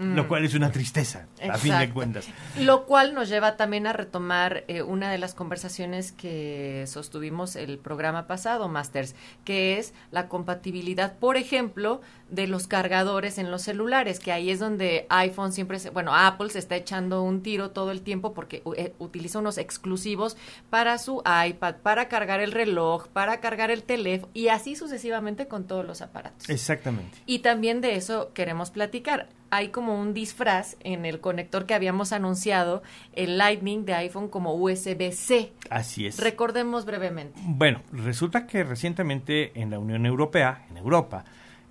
lo 0.00 0.28
cual 0.28 0.44
es 0.44 0.54
una 0.54 0.72
tristeza, 0.72 1.26
a 1.48 1.58
fin 1.58 1.78
de 1.78 1.90
cuentas. 1.90 2.26
Lo 2.58 2.86
cual 2.86 3.14
nos 3.14 3.28
lleva 3.28 3.56
también 3.56 3.86
a 3.86 3.92
retomar 3.92 4.64
eh, 4.66 4.82
una 4.82 5.10
de 5.10 5.18
las 5.18 5.34
conversaciones 5.34 6.12
que 6.12 6.84
sostuvimos 6.86 7.54
el 7.54 7.78
programa 7.78 8.26
pasado, 8.26 8.68
Masters, 8.68 9.14
que 9.44 9.78
es 9.78 9.92
la 10.10 10.28
compatibilidad, 10.28 11.18
por 11.18 11.36
ejemplo, 11.36 12.00
de 12.30 12.46
los 12.46 12.66
cargadores 12.66 13.38
en 13.38 13.50
los 13.50 13.62
celulares, 13.62 14.20
que 14.20 14.32
ahí 14.32 14.50
es 14.50 14.58
donde 14.58 15.06
iPhone 15.10 15.52
siempre, 15.52 15.78
se, 15.78 15.90
bueno, 15.90 16.14
Apple 16.14 16.50
se 16.50 16.60
está 16.60 16.76
echando 16.76 17.22
un 17.22 17.42
tiro 17.42 17.70
todo 17.70 17.90
el 17.90 18.02
tiempo 18.02 18.32
porque 18.32 18.62
eh, 18.76 18.94
utiliza 18.98 19.38
unos 19.38 19.58
exclusivos 19.58 20.36
para 20.70 20.98
su 20.98 21.22
iPad, 21.46 21.76
para 21.82 22.08
cargar 22.08 22.40
el 22.40 22.52
reloj, 22.52 23.08
para 23.08 23.40
cargar 23.40 23.70
el 23.70 23.82
teléfono 23.82 24.30
y 24.32 24.48
así 24.48 24.76
sucesivamente 24.76 25.46
con 25.46 25.66
todos 25.66 25.84
los 25.84 26.00
aparatos. 26.02 26.48
Exactamente. 26.48 27.18
Y 27.26 27.40
también 27.40 27.80
de 27.80 27.96
eso 27.96 28.32
queremos 28.32 28.70
platicar. 28.70 29.28
Hay 29.50 29.68
como 29.68 30.00
un 30.00 30.14
disfraz 30.14 30.76
en 30.80 31.04
el 31.04 31.20
conector 31.20 31.66
que 31.66 31.74
habíamos 31.74 32.12
anunciado, 32.12 32.82
el 33.12 33.36
Lightning 33.38 33.84
de 33.84 33.94
iPhone 33.94 34.28
como 34.28 34.54
USB-C. 34.54 35.52
Así 35.70 36.06
es. 36.06 36.18
Recordemos 36.18 36.86
brevemente. 36.86 37.40
Bueno, 37.44 37.82
resulta 37.92 38.46
que 38.46 38.62
recientemente 38.62 39.52
en 39.60 39.70
la 39.70 39.78
Unión 39.78 40.06
Europea, 40.06 40.66
en 40.70 40.76
Europa, 40.76 41.24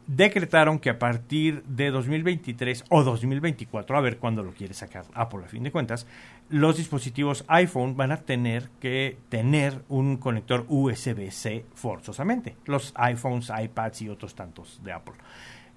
decretaron 0.10 0.80
que 0.80 0.90
a 0.90 0.98
partir 0.98 1.64
de 1.66 1.92
2023 1.92 2.86
o 2.90 3.04
2024, 3.04 3.96
a 3.96 4.02
ver 4.02 4.18
cuándo 4.18 4.42
lo 4.42 4.52
quiere 4.54 4.74
sacar 4.74 5.06
Apple 5.14 5.46
a 5.46 5.48
fin 5.48 5.62
de 5.62 5.72
cuentas, 5.72 6.08
los 6.50 6.78
dispositivos 6.78 7.46
iPhone 7.48 7.96
van 7.96 8.12
a 8.12 8.18
tener 8.18 8.72
que 8.80 9.20
tener 9.30 9.84
un 9.88 10.18
conector 10.18 10.66
USB-C 10.68 11.66
forzosamente. 11.76 12.58
Los 12.66 12.92
iPhones, 12.96 13.52
iPads 13.56 14.02
y 14.02 14.10
otros 14.10 14.34
tantos 14.34 14.82
de 14.84 14.94
Apple. 14.94 15.14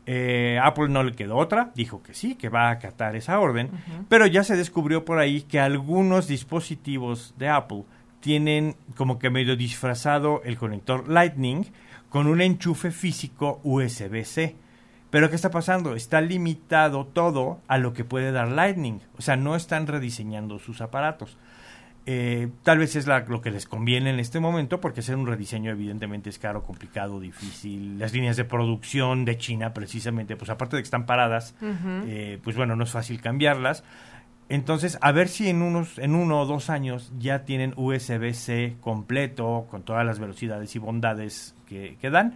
Eh, 0.05 0.59
Apple 0.63 0.89
no 0.89 1.05
le 1.05 1.13
quedó 1.13 1.37
otra, 1.37 1.71
dijo 1.75 2.03
que 2.03 2.15
sí, 2.15 2.35
que 2.35 2.49
va 2.49 2.69
a 2.69 2.73
acatar 2.73 3.15
esa 3.15 3.39
orden, 3.39 3.71
pero 4.09 4.27
ya 4.27 4.43
se 4.43 4.57
descubrió 4.57 5.05
por 5.05 5.19
ahí 5.19 5.43
que 5.43 5.61
algunos 5.61 6.27
dispositivos 6.27 7.35
de 7.39 7.49
Apple 7.49 7.85
tienen 8.21 8.77
como 8.97 9.19
que 9.19 9.31
medio 9.31 9.57
disfrazado 9.57 10.43
el 10.45 10.57
conector 10.57 11.09
Lightning 11.09 11.67
con 12.09 12.27
un 12.27 12.41
enchufe 12.41 12.91
físico 12.91 13.61
USB-C. 13.65 14.57
Pero 15.11 15.29
¿qué 15.29 15.37
está 15.37 15.51
pasando? 15.51 15.95
Está 15.95 16.21
limitado 16.21 17.07
todo 17.07 17.61
a 17.69 17.79
lo 17.79 17.93
que 17.93 18.05
puede 18.05 18.33
dar 18.33 18.49
Lightning. 18.49 19.01
O 19.19 19.23
sea, 19.23 19.37
no 19.37 19.57
están 19.57 19.87
rediseñando 19.87 20.59
sus 20.59 20.81
aparatos. 20.81 21.37
Eh, 22.05 22.49
tal 22.65 22.79
vez 22.79 22.97
es 22.97 23.07
la- 23.07 23.21
lo 23.21 23.41
que 23.43 23.53
les 23.53 23.67
conviene 23.67 24.11
en 24.11 24.19
este 24.19 24.41
momento, 24.41 24.81
porque 24.81 25.01
hacer 25.01 25.15
un 25.15 25.27
rediseño 25.27 25.71
evidentemente 25.71 26.31
es 26.31 26.39
caro, 26.39 26.65
complicado, 26.65 27.21
difícil. 27.21 27.99
Las 27.99 28.13
líneas 28.13 28.37
de 28.37 28.45
producción 28.45 29.25
de 29.25 29.39
China, 29.39 29.73
precisamente, 29.73 30.35
pues 30.37 30.51
aparte 30.51 30.75
de 30.77 30.83
que 30.83 30.87
están 30.87 31.07
paradas, 31.07 31.55
eh, 32.09 32.41
pues 32.43 32.57
bueno, 32.57 32.75
no 32.75 32.83
es 32.85 32.91
fácil 32.91 33.21
cambiarlas. 33.21 33.85
Entonces, 34.49 34.99
a 35.01 35.13
ver 35.13 35.29
si 35.29 35.49
en 35.49 35.63
unos, 35.63 35.99
en 35.99 36.15
uno 36.17 36.41
o 36.41 36.45
dos 36.47 36.71
años 36.71 37.13
ya 37.19 37.45
tienen 37.45 37.73
USB-C 37.77 38.77
completo, 38.81 39.67
con 39.71 39.83
todas 39.85 40.05
las 40.05 40.19
velocidades 40.19 40.75
y 40.75 40.79
bondades 40.81 41.55
que, 41.67 41.97
que 42.01 42.11
dan. 42.11 42.35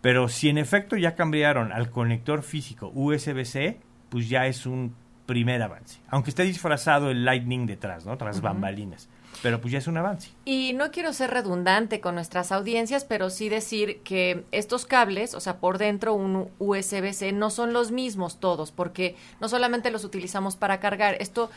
Pero 0.00 0.28
si 0.28 0.48
en 0.48 0.58
efecto 0.58 0.96
ya 0.96 1.14
cambiaron 1.14 1.72
al 1.72 1.90
conector 1.90 2.42
físico 2.42 2.90
USB-C, 2.94 3.78
pues 4.08 4.28
ya 4.28 4.46
es 4.46 4.64
un 4.66 4.94
primer 5.26 5.62
avance. 5.62 5.98
Aunque 6.08 6.30
esté 6.30 6.44
disfrazado 6.44 7.10
el 7.10 7.24
Lightning 7.24 7.66
detrás, 7.66 8.04
¿no? 8.06 8.16
Tras 8.16 8.40
bambalinas. 8.40 9.08
Pero 9.42 9.60
pues 9.60 9.72
ya 9.72 9.78
es 9.78 9.86
un 9.86 9.96
avance. 9.96 10.30
Y 10.44 10.72
no 10.74 10.90
quiero 10.90 11.12
ser 11.12 11.30
redundante 11.30 12.00
con 12.00 12.14
nuestras 12.14 12.52
audiencias, 12.52 13.04
pero 13.04 13.30
sí 13.30 13.48
decir 13.48 14.00
que 14.02 14.44
estos 14.52 14.86
cables, 14.86 15.34
o 15.34 15.40
sea, 15.40 15.58
por 15.58 15.78
dentro 15.78 16.14
un 16.14 16.50
USB-C, 16.58 17.32
no 17.32 17.50
son 17.50 17.72
los 17.72 17.90
mismos 17.90 18.38
todos, 18.38 18.70
porque 18.70 19.16
no 19.40 19.48
solamente 19.48 19.90
los 19.90 20.04
utilizamos 20.04 20.56
para 20.56 20.78
cargar, 20.80 21.16
esto 21.20 21.50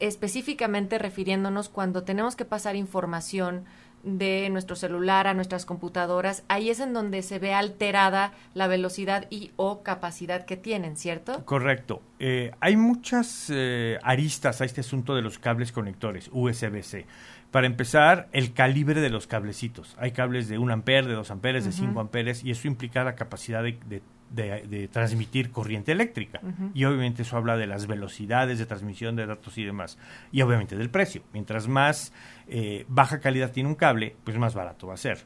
específicamente 0.00 0.98
refiriéndonos 0.98 1.68
cuando 1.68 2.04
tenemos 2.04 2.36
que 2.36 2.44
pasar 2.44 2.76
información 2.76 3.64
de 4.02 4.48
nuestro 4.50 4.76
celular 4.76 5.26
a 5.26 5.34
nuestras 5.34 5.64
computadoras, 5.64 6.44
ahí 6.48 6.70
es 6.70 6.80
en 6.80 6.92
donde 6.92 7.22
se 7.22 7.38
ve 7.38 7.54
alterada 7.54 8.32
la 8.54 8.66
velocidad 8.66 9.26
y 9.30 9.50
o 9.56 9.82
capacidad 9.82 10.44
que 10.44 10.56
tienen, 10.56 10.96
¿cierto? 10.96 11.44
Correcto. 11.44 12.02
Eh, 12.18 12.52
hay 12.60 12.76
muchas 12.76 13.50
eh, 13.50 13.98
aristas 14.02 14.60
a 14.60 14.64
este 14.64 14.80
asunto 14.80 15.14
de 15.14 15.22
los 15.22 15.38
cables 15.38 15.72
conectores 15.72 16.30
USB-C. 16.32 17.06
Para 17.50 17.66
empezar, 17.66 18.28
el 18.32 18.52
calibre 18.52 19.00
de 19.00 19.08
los 19.10 19.26
cablecitos. 19.26 19.96
Hay 19.98 20.12
cables 20.12 20.48
de 20.48 20.58
1 20.58 20.72
ampere, 20.72 21.06
de 21.08 21.14
2 21.14 21.30
amperes, 21.30 21.64
de 21.64 21.72
5 21.72 22.00
amperes, 22.00 22.44
y 22.44 22.50
eso 22.50 22.68
implica 22.68 23.02
la 23.04 23.14
capacidad 23.14 23.62
de, 23.62 23.78
de- 23.86 24.02
de- 24.30 24.66
de 24.68 24.88
transmitir 24.88 25.50
corriente 25.50 25.90
eléctrica. 25.92 26.40
Y 26.74 26.84
obviamente 26.84 27.22
eso 27.22 27.38
habla 27.38 27.56
de 27.56 27.66
las 27.66 27.86
velocidades 27.86 28.58
de 28.58 28.66
transmisión 28.66 29.16
de 29.16 29.24
datos 29.24 29.56
y 29.56 29.64
demás. 29.64 29.96
Y 30.30 30.42
obviamente 30.42 30.76
del 30.76 30.90
precio. 30.90 31.22
Mientras 31.32 31.66
más 31.68 32.12
eh, 32.48 32.84
baja 32.88 33.20
calidad 33.20 33.50
tiene 33.52 33.70
un 33.70 33.74
cable, 33.74 34.14
pues 34.24 34.36
más 34.36 34.54
barato 34.54 34.86
va 34.86 34.94
a 34.94 34.98
ser. 34.98 35.18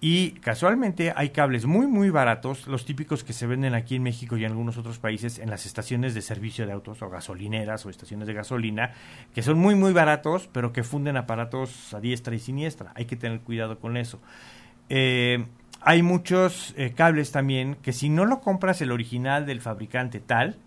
Y 0.00 0.32
casualmente 0.32 1.12
hay 1.16 1.30
cables 1.30 1.66
muy 1.66 1.88
muy 1.88 2.10
baratos, 2.10 2.68
los 2.68 2.84
típicos 2.84 3.24
que 3.24 3.32
se 3.32 3.48
venden 3.48 3.74
aquí 3.74 3.96
en 3.96 4.04
México 4.04 4.36
y 4.36 4.44
en 4.44 4.52
algunos 4.52 4.78
otros 4.78 4.98
países 4.98 5.40
en 5.40 5.50
las 5.50 5.66
estaciones 5.66 6.14
de 6.14 6.22
servicio 6.22 6.66
de 6.66 6.72
autos 6.72 7.02
o 7.02 7.10
gasolineras 7.10 7.84
o 7.84 7.90
estaciones 7.90 8.28
de 8.28 8.34
gasolina, 8.34 8.92
que 9.34 9.42
son 9.42 9.58
muy 9.58 9.74
muy 9.74 9.92
baratos, 9.92 10.48
pero 10.52 10.72
que 10.72 10.84
funden 10.84 11.16
aparatos 11.16 11.92
a 11.94 12.00
diestra 12.00 12.36
y 12.36 12.38
siniestra. 12.38 12.92
Hay 12.94 13.06
que 13.06 13.16
tener 13.16 13.40
cuidado 13.40 13.80
con 13.80 13.96
eso. 13.96 14.20
Eh, 14.88 15.44
hay 15.80 16.02
muchos 16.02 16.74
eh, 16.76 16.92
cables 16.94 17.32
también 17.32 17.76
que 17.82 17.92
si 17.92 18.08
no 18.08 18.24
lo 18.24 18.40
compras 18.40 18.80
el 18.80 18.92
original 18.92 19.46
del 19.46 19.60
fabricante 19.60 20.20
tal, 20.20 20.58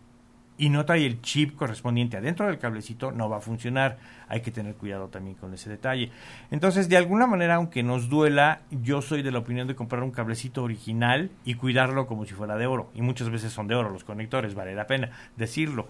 y 0.61 0.69
no 0.69 0.85
trae 0.85 1.07
el 1.07 1.23
chip 1.23 1.55
correspondiente 1.55 2.17
adentro 2.17 2.45
del 2.45 2.59
cablecito, 2.59 3.11
no 3.11 3.27
va 3.27 3.37
a 3.37 3.41
funcionar. 3.41 3.97
Hay 4.27 4.41
que 4.41 4.51
tener 4.51 4.75
cuidado 4.75 5.07
también 5.07 5.35
con 5.35 5.51
ese 5.55 5.71
detalle. 5.71 6.11
Entonces, 6.51 6.87
de 6.87 6.97
alguna 6.97 7.25
manera, 7.25 7.55
aunque 7.55 7.81
nos 7.81 8.09
duela, 8.09 8.61
yo 8.69 9.01
soy 9.01 9.23
de 9.23 9.31
la 9.31 9.39
opinión 9.39 9.67
de 9.67 9.73
comprar 9.73 10.03
un 10.03 10.11
cablecito 10.11 10.61
original 10.61 11.31
y 11.45 11.55
cuidarlo 11.55 12.05
como 12.05 12.27
si 12.27 12.35
fuera 12.35 12.57
de 12.57 12.67
oro. 12.67 12.91
Y 12.93 13.01
muchas 13.01 13.31
veces 13.31 13.51
son 13.51 13.67
de 13.67 13.73
oro 13.73 13.89
los 13.89 14.03
conectores, 14.03 14.53
vale 14.53 14.75
la 14.75 14.85
pena 14.85 15.09
decirlo. 15.35 15.87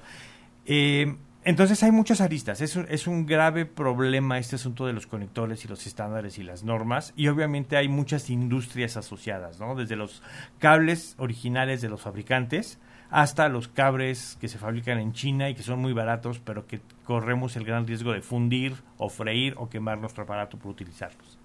Eh, 0.65 1.17
Entonces 1.43 1.83
hay 1.83 1.91
muchas 1.91 2.21
aristas. 2.21 2.61
Es 2.61 2.77
es 2.77 3.07
un 3.07 3.25
grave 3.25 3.65
problema 3.65 4.37
este 4.37 4.55
asunto 4.55 4.85
de 4.85 4.93
los 4.93 5.05
conectores 5.05 5.65
y 5.65 5.67
los 5.67 5.85
estándares 5.85 6.37
y 6.37 6.43
las 6.43 6.63
normas. 6.63 7.11
Y 7.17 7.27
obviamente 7.27 7.75
hay 7.75 7.89
muchas 7.89 8.29
industrias 8.29 8.95
asociadas, 8.95 9.59
¿no? 9.59 9.75
Desde 9.75 9.97
los 9.97 10.23
cables 10.59 11.15
originales 11.17 11.81
de 11.81 11.89
los 11.89 11.99
fabricantes 11.99 12.79
hasta 13.11 13.49
los 13.49 13.67
cables 13.67 14.37
que 14.39 14.47
se 14.47 14.57
fabrican 14.57 14.97
en 14.97 15.13
China 15.13 15.49
y 15.49 15.55
que 15.55 15.63
son 15.63 15.79
muy 15.79 15.93
baratos, 15.93 16.39
pero 16.39 16.65
que 16.65 16.79
corremos 17.05 17.57
el 17.57 17.65
gran 17.65 17.85
riesgo 17.85 18.13
de 18.13 18.21
fundir 18.21 18.73
o 18.97 19.09
freír 19.09 19.53
o 19.57 19.69
quemar 19.69 19.97
nuestro 19.97 20.23
aparato 20.23 20.57
por 20.57 20.71
utilizarlos. 20.71 21.37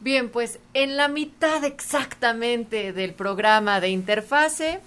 Bien, 0.00 0.30
pues 0.30 0.60
en 0.74 0.96
la 0.96 1.08
mitad 1.08 1.64
exactamente 1.64 2.92
del 2.92 3.14
programa 3.14 3.80
de 3.80 3.88
interfase 3.88 4.80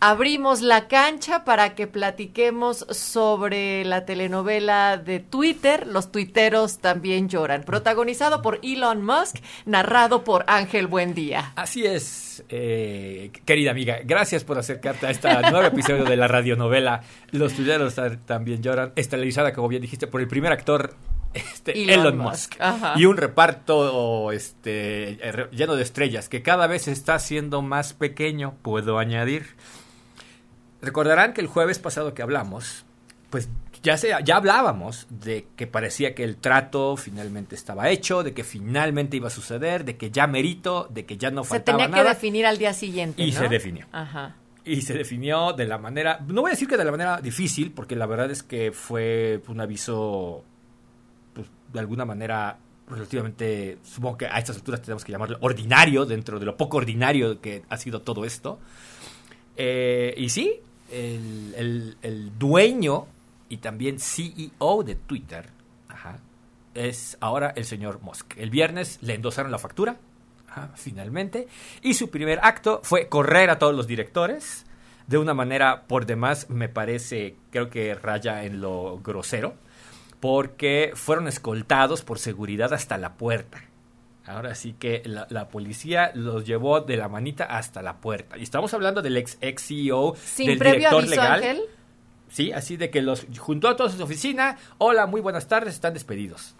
abrimos 0.00 0.60
la 0.60 0.88
cancha 0.88 1.44
para 1.44 1.74
que 1.74 1.86
platiquemos 1.86 2.86
sobre 2.90 3.84
la 3.84 4.04
telenovela 4.04 4.96
de 4.96 5.20
Twitter, 5.20 5.86
Los 5.86 6.12
tuiteros 6.12 6.78
también 6.78 7.28
lloran, 7.28 7.62
protagonizado 7.62 8.42
por 8.42 8.60
Elon 8.62 9.04
Musk, 9.04 9.36
narrado 9.66 10.24
por 10.24 10.44
Ángel 10.48 10.86
Buendía. 10.86 11.52
Así 11.56 11.86
es, 11.86 12.44
eh, 12.48 13.30
querida 13.44 13.70
amiga, 13.70 13.98
gracias 14.04 14.44
por 14.44 14.58
acercarte 14.58 15.06
a 15.06 15.10
este 15.10 15.28
nuevo 15.50 15.66
episodio 15.66 16.04
de 16.04 16.16
la 16.16 16.28
radionovela. 16.28 17.02
Los 17.30 17.54
tuiteros 17.54 17.94
también 18.26 18.62
lloran, 18.62 18.92
estelarizada, 18.96 19.52
como 19.52 19.68
bien 19.68 19.82
dijiste, 19.82 20.06
por 20.06 20.20
el 20.20 20.28
primer 20.28 20.52
actor 20.52 20.94
este, 21.34 21.92
Elon, 21.92 22.16
Musk, 22.16 22.54
y 22.96 23.06
un 23.06 23.16
reparto 23.16 24.30
este, 24.32 25.18
lleno 25.50 25.74
de 25.74 25.82
estrellas 25.82 26.28
que 26.28 26.42
cada 26.42 26.66
vez 26.66 26.88
está 26.88 27.18
siendo 27.18 27.60
más 27.60 27.92
pequeño, 27.92 28.54
puedo 28.62 28.98
añadir. 28.98 29.46
Recordarán 30.84 31.32
que 31.32 31.40
el 31.40 31.46
jueves 31.46 31.78
pasado 31.78 32.14
que 32.14 32.22
hablamos, 32.22 32.84
pues 33.30 33.48
ya, 33.82 33.96
se, 33.96 34.10
ya 34.24 34.36
hablábamos 34.36 35.06
de 35.10 35.46
que 35.56 35.66
parecía 35.66 36.14
que 36.14 36.24
el 36.24 36.36
trato 36.36 36.96
finalmente 36.96 37.54
estaba 37.54 37.88
hecho, 37.90 38.22
de 38.22 38.32
que 38.32 38.44
finalmente 38.44 39.16
iba 39.16 39.28
a 39.28 39.30
suceder, 39.30 39.84
de 39.84 39.96
que 39.96 40.10
ya 40.10 40.26
merito, 40.26 40.88
de 40.90 41.04
que 41.04 41.16
ya 41.16 41.30
no 41.30 41.44
faltaba 41.44 41.78
nada. 41.78 41.86
Se 41.86 41.90
tenía 41.90 42.02
que 42.02 42.08
definir 42.14 42.46
al 42.46 42.58
día 42.58 42.72
siguiente. 42.72 43.22
Y 43.22 43.32
se 43.32 43.48
definió. 43.48 43.86
Ajá. 43.92 44.36
Y 44.64 44.80
se 44.82 44.94
definió 44.94 45.52
de 45.52 45.66
la 45.66 45.76
manera, 45.76 46.20
no 46.26 46.40
voy 46.40 46.50
a 46.50 46.52
decir 46.52 46.66
que 46.68 46.76
de 46.76 46.84
la 46.84 46.90
manera 46.90 47.20
difícil, 47.20 47.72
porque 47.72 47.96
la 47.96 48.06
verdad 48.06 48.30
es 48.30 48.42
que 48.42 48.72
fue 48.72 49.42
un 49.48 49.60
aviso 49.60 50.44
de 51.72 51.80
alguna 51.80 52.04
manera 52.06 52.56
relativamente, 52.88 53.78
supongo 53.82 54.18
que 54.18 54.26
a 54.26 54.38
estas 54.38 54.56
alturas 54.56 54.80
tenemos 54.80 55.04
que 55.04 55.12
llamarlo 55.12 55.38
ordinario, 55.40 56.06
dentro 56.06 56.38
de 56.38 56.46
lo 56.46 56.56
poco 56.56 56.78
ordinario 56.78 57.40
que 57.40 57.62
ha 57.68 57.76
sido 57.76 58.00
todo 58.00 58.24
esto. 58.24 58.58
Eh, 59.56 60.14
y 60.16 60.28
sí, 60.28 60.60
el, 60.90 62.32
dueño 62.38 63.06
y 63.48 63.58
también 63.58 63.98
CEO 63.98 64.82
de 64.84 64.94
Twitter 64.94 65.48
es 66.74 67.16
ahora 67.20 67.52
el 67.54 67.64
señor 67.64 68.00
Musk. 68.02 68.36
El 68.36 68.50
viernes 68.50 68.98
le 69.00 69.14
endosaron 69.14 69.52
la 69.52 69.58
factura, 69.58 69.96
finalmente, 70.74 71.46
y 71.82 71.94
su 71.94 72.10
primer 72.10 72.40
acto 72.42 72.80
fue 72.82 73.08
correr 73.08 73.50
a 73.50 73.58
todos 73.58 73.74
los 73.74 73.86
directores 73.86 74.66
de 75.06 75.18
una 75.18 75.34
manera 75.34 75.84
por 75.86 76.06
demás 76.06 76.48
me 76.48 76.68
parece, 76.68 77.36
creo 77.50 77.68
que 77.68 77.94
raya 77.94 78.44
en 78.44 78.60
lo 78.60 79.00
grosero 79.00 79.54
porque 80.20 80.92
fueron 80.94 81.28
escoltados 81.28 82.02
por 82.02 82.18
seguridad 82.18 82.72
hasta 82.72 82.96
la 82.96 83.14
puerta. 83.14 83.62
Ahora 84.26 84.54
sí 84.54 84.74
que 84.78 85.02
la, 85.04 85.48
policía 85.48 86.10
los 86.14 86.46
llevó 86.46 86.80
de 86.80 86.96
la 86.96 87.08
manita 87.08 87.44
hasta 87.44 87.82
la 87.82 87.98
puerta. 87.98 88.38
Y 88.38 88.42
estamos 88.42 88.72
hablando 88.72 89.02
del 89.02 89.16
ex, 89.18 89.36
ex 89.40 89.66
CEO, 89.66 90.14
Sin 90.16 90.46
del 90.46 90.58
previo 90.58 90.78
director 90.78 91.00
aviso, 91.00 91.10
legal. 91.14 91.32
Ángel. 91.42 91.62
Sí, 92.28 92.50
así 92.50 92.76
de 92.76 92.90
que 92.90 93.02
los 93.02 93.26
juntó 93.38 93.68
a 93.68 93.76
todos 93.76 93.92
en 93.92 93.98
su 93.98 94.04
oficina. 94.04 94.56
Hola, 94.78 95.06
muy 95.06 95.20
buenas 95.20 95.46
tardes, 95.46 95.74
están 95.74 95.92
despedidos. 95.92 96.56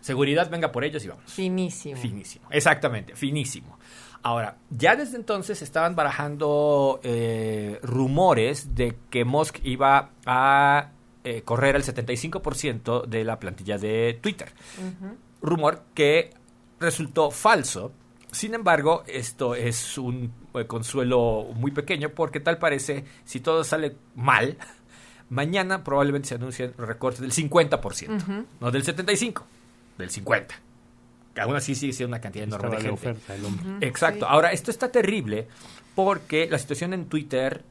Seguridad, 0.00 0.48
venga 0.50 0.72
por 0.72 0.84
ellos 0.84 1.04
y 1.04 1.08
vamos. 1.08 1.30
Finísimo. 1.30 1.96
Finísimo, 1.96 2.46
exactamente, 2.50 3.14
finísimo. 3.14 3.78
Ahora, 4.22 4.56
ya 4.70 4.96
desde 4.96 5.16
entonces 5.16 5.62
estaban 5.62 5.94
barajando 5.94 7.00
eh, 7.02 7.78
rumores 7.82 8.74
de 8.74 8.96
que 9.10 9.24
Musk 9.24 9.58
iba 9.62 10.10
a 10.26 10.90
eh, 11.22 11.42
correr 11.42 11.76
el 11.76 11.84
75% 11.84 13.06
de 13.06 13.24
la 13.24 13.38
plantilla 13.38 13.78
de 13.78 14.18
Twitter. 14.20 14.48
Rumor 15.40 15.82
que 15.94 16.30
resultó 16.80 17.30
falso. 17.30 17.92
Sin 18.30 18.54
embargo, 18.54 19.04
esto 19.06 19.54
es 19.54 19.96
un 19.96 20.32
eh, 20.54 20.66
consuelo 20.66 21.48
muy 21.54 21.70
pequeño 21.70 22.10
porque 22.10 22.40
tal 22.40 22.58
parece, 22.58 23.04
si 23.24 23.40
todo 23.40 23.64
sale 23.64 23.96
mal, 24.14 24.58
mañana 25.30 25.82
probablemente 25.84 26.28
se 26.28 26.34
anuncien 26.34 26.74
recortes 26.76 27.20
del 27.20 27.32
50%, 27.32 28.46
no 28.60 28.70
del 28.70 28.84
75%, 28.84 29.42
del 29.96 30.10
50%. 30.10 30.46
Que 31.34 31.40
aún 31.42 31.54
así 31.54 31.74
sigue 31.74 31.92
siendo 31.92 32.14
una 32.16 32.20
cantidad 32.20 32.44
enorme 32.44 32.76
de 32.76 32.82
gente. 32.82 33.16
Exacto. 33.80 34.26
Ahora, 34.26 34.50
esto 34.52 34.70
está 34.70 34.90
terrible 34.90 35.46
porque 35.94 36.48
la 36.50 36.58
situación 36.58 36.94
en 36.94 37.06
Twitter 37.06 37.64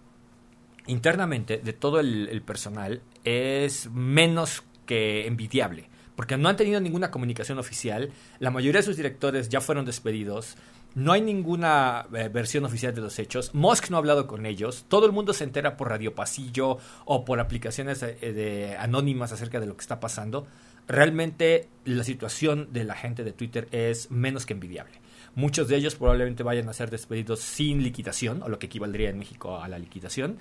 internamente 0.88 1.58
de 1.58 1.74
todo 1.74 2.00
el, 2.00 2.42
personal 2.46 3.02
es 3.24 3.90
menos 3.92 4.64
que 4.86 5.28
envidiable, 5.28 5.90
porque 6.18 6.36
no 6.36 6.50
han 6.50 6.58
tenido 6.58 6.82
ninguna 6.82 7.12
comunicación 7.12 7.60
oficial, 7.60 8.12
la 8.40 8.52
mayoría 8.52 8.82
de 8.82 8.86
sus 8.86 8.98
directores 8.98 9.48
ya 9.48 9.62
fueron 9.62 9.86
despedidos, 9.86 10.58
no 10.96 11.14
hay 11.14 11.22
ninguna 11.22 12.08
eh, 12.12 12.28
versión 12.28 12.66
oficial 12.66 12.94
de 12.96 13.02
los 13.02 13.20
hechos, 13.20 13.54
Musk 13.54 13.92
no 13.92 13.98
ha 13.98 14.00
hablado 14.00 14.26
con 14.26 14.48
ellos, 14.48 14.86
todo 14.88 15.06
el 15.06 15.12
mundo 15.12 15.32
se 15.32 15.44
entera 15.44 15.78
por 15.78 15.90
radio 15.90 16.16
pasillo 16.16 16.80
o 17.06 17.24
por 17.24 17.40
aplicaciones 17.40 18.02
eh, 18.02 18.16
de, 18.34 18.76
anónimas 18.78 19.32
acerca 19.32 19.60
de 19.60 19.68
lo 19.68 19.78
que 19.78 19.82
está 19.82 20.00
pasando. 20.00 20.48
Realmente 20.88 21.70
la 21.86 22.04
situación 22.04 22.70
de 22.72 22.84
la 22.84 22.96
gente 22.96 23.24
de 23.24 23.32
Twitter 23.32 23.68
es 23.72 24.10
menos 24.10 24.48
que 24.48 24.54
envidiable. 24.54 25.00
Muchos 25.36 25.68
de 25.68 25.76
ellos 25.76 25.94
probablemente 25.94 26.42
vayan 26.42 26.68
a 26.68 26.74
ser 26.74 26.90
despedidos 26.90 27.42
sin 27.42 27.84
liquidación, 27.84 28.42
o 28.42 28.50
lo 28.50 28.58
que 28.58 28.66
equivaldría 28.66 29.12
en 29.12 29.20
México 29.20 29.62
a 29.62 29.68
la 29.68 29.78
liquidación. 29.78 30.38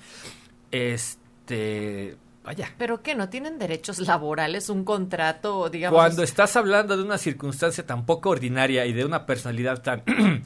Este, 0.71 2.17
vaya. 2.47 2.73
¿Pero 2.79 3.03
qué? 3.03 3.15
¿No 3.15 3.29
tienen 3.29 3.59
derechos 3.59 3.99
laborales, 3.99 4.71
un 4.71 4.85
contrato, 4.85 5.69
digamos? 5.69 5.99
Cuando 5.99 6.23
estás 6.23 6.57
hablando 6.57 6.97
de 6.97 7.03
una 7.03 7.19
circunstancia 7.19 7.85
tan 7.85 8.07
poco 8.07 8.31
ordinaria 8.31 8.87
y 8.87 8.93
de 8.95 9.05
una 9.05 9.27
personalidad 9.27 9.83
tan 9.83 10.03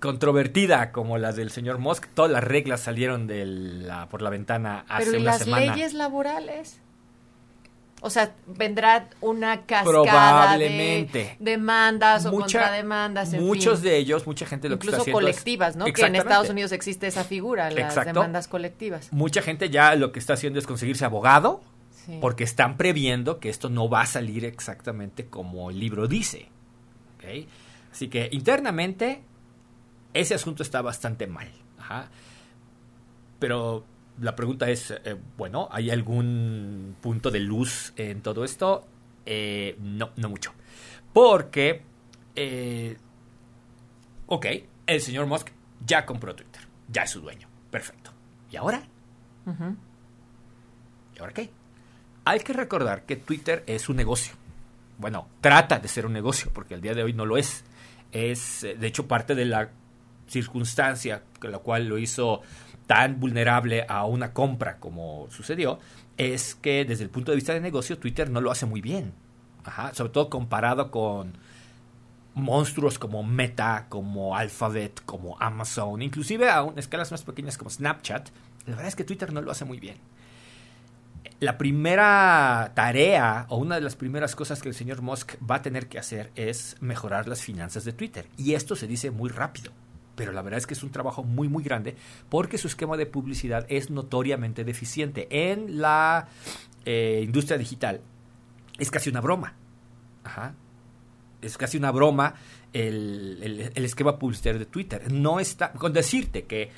controvertida 0.00 0.90
como 0.90 1.18
la 1.18 1.32
del 1.32 1.50
señor 1.50 1.78
Musk, 1.78 2.08
todas 2.14 2.30
las 2.32 2.42
reglas 2.42 2.80
salieron 2.80 3.26
de 3.28 3.44
la, 3.46 4.08
por 4.08 4.22
la 4.22 4.30
ventana 4.30 4.84
hace 4.88 5.04
¿Pero 5.04 5.18
y 5.18 5.22
una 5.22 5.30
las 5.32 5.42
semana. 5.42 5.74
leyes 5.76 5.94
laborales? 5.94 6.80
O 8.04 8.10
sea, 8.10 8.34
vendrá 8.48 9.08
una 9.20 9.62
cascada 9.64 9.84
Probablemente. 9.84 11.36
de 11.38 11.52
demandas 11.52 12.26
o 12.26 12.32
contrademandas, 12.32 13.32
en 13.32 13.44
muchos 13.44 13.78
fin. 13.78 13.88
de 13.90 13.96
ellos, 13.98 14.26
mucha 14.26 14.44
gente 14.44 14.68
lo 14.68 14.76
que 14.76 14.86
Incluso 14.86 14.96
está 14.96 15.02
haciendo 15.02 15.20
es- 15.20 15.36
colectivas, 15.36 15.76
¿no? 15.76 15.84
Que 15.84 16.02
en. 16.04 16.16
Estados 16.16 16.50
Unidos 16.50 16.72
existe 16.72 17.06
esa 17.06 17.22
figura, 17.22 17.70
las 17.70 17.78
Exacto. 17.94 18.12
demandas 18.12 18.48
colectivas. 18.48 19.12
Mucha 19.12 19.40
gente 19.40 19.70
ya 19.70 19.94
lo 19.94 20.10
que 20.10 20.18
está 20.18 20.32
haciendo 20.32 20.58
es 20.58 20.66
conseguirse 20.66 21.04
abogado 21.04 21.60
Sí. 22.04 22.18
porque 22.20 22.42
están 22.42 22.76
previendo 22.76 23.38
que 23.38 23.48
esto 23.48 23.70
no 23.70 23.88
va 23.88 24.00
a 24.00 24.06
salir 24.06 24.44
exactamente 24.44 25.26
como 25.26 25.70
el 25.70 25.78
libro 25.78 26.08
dice. 26.08 26.48
¿ok? 27.18 27.46
Así 27.92 28.08
que 28.08 28.28
internamente 28.32 29.22
ese 30.12 30.34
asunto 30.34 30.64
está 30.64 30.82
bastante 30.82 31.28
mal. 31.28 31.48
Ajá. 31.78 32.08
Pero 33.38 33.84
la 34.20 34.36
pregunta 34.36 34.68
es, 34.70 34.90
eh, 34.90 35.16
bueno, 35.36 35.68
¿hay 35.70 35.90
algún 35.90 36.96
punto 37.00 37.30
de 37.30 37.40
luz 37.40 37.92
en 37.96 38.20
todo 38.22 38.44
esto? 38.44 38.86
Eh, 39.26 39.76
no, 39.80 40.10
no 40.16 40.28
mucho. 40.28 40.52
Porque, 41.12 41.82
eh, 42.34 42.96
ok, 44.26 44.46
el 44.86 45.00
señor 45.00 45.26
Musk 45.26 45.48
ya 45.84 46.06
compró 46.06 46.34
Twitter, 46.34 46.62
ya 46.88 47.02
es 47.02 47.10
su 47.10 47.20
dueño, 47.20 47.48
perfecto. 47.70 48.10
¿Y 48.50 48.56
ahora? 48.56 48.82
¿Y 51.14 51.18
ahora 51.18 51.32
qué? 51.32 51.50
Hay 52.24 52.40
que 52.40 52.52
recordar 52.52 53.04
que 53.04 53.16
Twitter 53.16 53.64
es 53.66 53.88
un 53.88 53.96
negocio. 53.96 54.34
Bueno, 54.98 55.28
trata 55.40 55.78
de 55.78 55.88
ser 55.88 56.06
un 56.06 56.12
negocio, 56.12 56.50
porque 56.54 56.74
al 56.74 56.80
día 56.80 56.94
de 56.94 57.02
hoy 57.02 57.12
no 57.12 57.26
lo 57.26 57.36
es. 57.36 57.64
Es, 58.12 58.62
eh, 58.62 58.76
de 58.76 58.86
hecho, 58.86 59.08
parte 59.08 59.34
de 59.34 59.44
la 59.44 59.70
circunstancia 60.28 61.22
con 61.40 61.50
la 61.50 61.58
cual 61.58 61.88
lo 61.88 61.98
hizo 61.98 62.42
tan 62.86 63.20
vulnerable 63.20 63.86
a 63.88 64.04
una 64.04 64.32
compra 64.32 64.78
como 64.78 65.28
sucedió, 65.30 65.78
es 66.16 66.54
que 66.54 66.84
desde 66.84 67.04
el 67.04 67.10
punto 67.10 67.32
de 67.32 67.36
vista 67.36 67.54
de 67.54 67.60
negocio, 67.60 67.98
Twitter 67.98 68.30
no 68.30 68.40
lo 68.40 68.50
hace 68.50 68.66
muy 68.66 68.80
bien. 68.80 69.12
Ajá, 69.64 69.94
sobre 69.94 70.12
todo 70.12 70.28
comparado 70.28 70.90
con 70.90 71.34
monstruos 72.34 72.98
como 72.98 73.22
Meta, 73.22 73.86
como 73.88 74.36
Alphabet, 74.36 75.02
como 75.04 75.36
Amazon, 75.40 76.02
inclusive 76.02 76.48
a 76.48 76.66
escalas 76.76 77.10
más 77.10 77.22
pequeñas 77.22 77.58
como 77.58 77.70
Snapchat, 77.70 78.30
la 78.66 78.76
verdad 78.76 78.88
es 78.88 78.96
que 78.96 79.04
Twitter 79.04 79.32
no 79.32 79.42
lo 79.42 79.50
hace 79.50 79.64
muy 79.64 79.78
bien. 79.78 79.96
La 81.40 81.58
primera 81.58 82.72
tarea 82.74 83.46
o 83.48 83.56
una 83.56 83.74
de 83.74 83.80
las 83.80 83.96
primeras 83.96 84.36
cosas 84.36 84.62
que 84.62 84.68
el 84.68 84.74
señor 84.74 85.02
Musk 85.02 85.34
va 85.48 85.56
a 85.56 85.62
tener 85.62 85.88
que 85.88 85.98
hacer 85.98 86.30
es 86.36 86.76
mejorar 86.80 87.26
las 87.26 87.42
finanzas 87.42 87.84
de 87.84 87.92
Twitter. 87.92 88.28
Y 88.36 88.54
esto 88.54 88.76
se 88.76 88.86
dice 88.86 89.10
muy 89.10 89.28
rápido. 89.28 89.72
Pero 90.14 90.32
la 90.32 90.42
verdad 90.42 90.58
es 90.58 90.66
que 90.66 90.74
es 90.74 90.82
un 90.82 90.90
trabajo 90.90 91.22
muy, 91.22 91.48
muy 91.48 91.62
grande 91.64 91.96
porque 92.28 92.58
su 92.58 92.68
esquema 92.68 92.96
de 92.96 93.06
publicidad 93.06 93.66
es 93.68 93.90
notoriamente 93.90 94.64
deficiente. 94.64 95.26
En 95.30 95.80
la 95.80 96.28
eh, 96.84 97.22
industria 97.24 97.56
digital 97.58 98.00
es 98.78 98.90
casi 98.90 99.10
una 99.10 99.20
broma. 99.20 99.54
Ajá. 100.24 100.54
Es 101.40 101.56
casi 101.58 101.76
una 101.78 101.90
broma 101.90 102.34
el, 102.72 103.70
el- 103.74 103.84
esquema 103.84 104.18
publicitario 104.18 104.58
de 104.58 104.66
Twitter. 104.66 105.10
No 105.12 105.40
está. 105.40 105.72
Con 105.72 105.92
decirte 105.92 106.44
que 106.44 106.70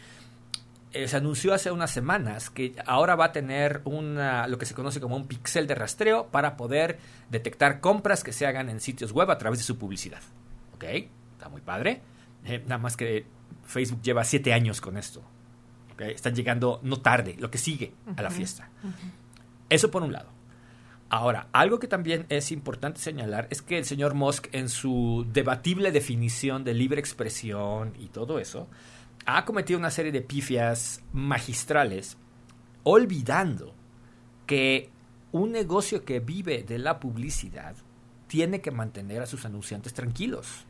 eh, 0.92 1.09
se 1.09 1.16
anunció 1.16 1.53
hace 1.53 1.70
unas 1.70 1.90
semanas 1.90 2.51
que 2.51 2.75
ahora 2.87 3.16
va 3.16 3.27
a 3.27 3.33
tener 3.33 3.83
una, 3.85 4.47
lo 4.47 4.59
que 4.59 4.64
se 4.66 4.75
conoce 4.75 5.01
como 5.01 5.16
un 5.16 5.27
pixel 5.27 5.66
de 5.66 5.75
rastreo 5.75 6.29
para 6.29 6.57
poder 6.57 6.99
detectar 7.31 7.81
compras 7.81 8.23
que 8.25 8.33
se 8.33 8.47
hagan 8.47 8.68
en 8.70 8.81
sitios 8.81 9.12
web 9.12 9.31
a 9.31 9.38
través 9.38 9.59
de 9.59 9.64
su 9.64 9.77
publicidad. 9.77 10.20
¿Ok? 10.75 10.85
Está 11.33 11.49
muy 11.51 11.61
padre. 11.61 12.01
Eh, 12.45 12.63
nada 12.67 12.79
más 12.79 12.97
que 12.97 13.27
Facebook 13.65 14.03
lleva 14.03 14.25
siete 14.25 14.53
años 14.53 14.81
con 14.81 14.97
esto. 14.97 15.23
Están 15.99 16.35
llegando 16.35 16.81
no 16.83 17.01
tarde, 17.01 17.37
lo 17.39 17.51
que 17.51 17.59
sigue 17.59 17.95
a 18.17 18.23
la 18.23 18.31
fiesta. 18.31 18.69
Eso 19.69 19.91
por 19.91 20.03
un 20.03 20.13
lado. 20.13 20.29
Ahora, 21.09 21.49
algo 21.53 21.79
que 21.79 21.87
también 21.87 22.27
es 22.29 22.51
importante 22.51 23.01
señalar 23.01 23.47
es 23.51 23.63
que 23.63 23.79
el 23.79 23.85
señor 23.85 24.15
Musk, 24.15 24.49
en 24.53 24.69
su 24.69 25.25
debatible 25.33 25.93
definición 25.93 26.65
de 26.65 26.75
libre 26.75 26.99
expresión 26.99 27.93
y 27.99 28.07
todo 28.07 28.41
eso, 28.41 28.69
ha 29.27 29.45
cometido 29.45 29.79
una 29.79 29.91
serie 29.91 30.11
de 30.11 30.23
pifias 30.23 31.03
magistrales, 31.13 32.17
olvidando 32.83 33.75
que 34.47 34.91
un 35.31 35.53
negocio 35.53 36.05
que 36.05 36.21
vive 36.21 36.65
de 36.65 36.79
la 36.79 36.99
publicidad 36.99 37.77
tiene 38.27 38.61
que 38.61 38.71
mantener 38.71 39.23
a 39.23 39.27
sus 39.27 39.45
anunciantes 39.45 39.95
tranquilos. 39.95 40.67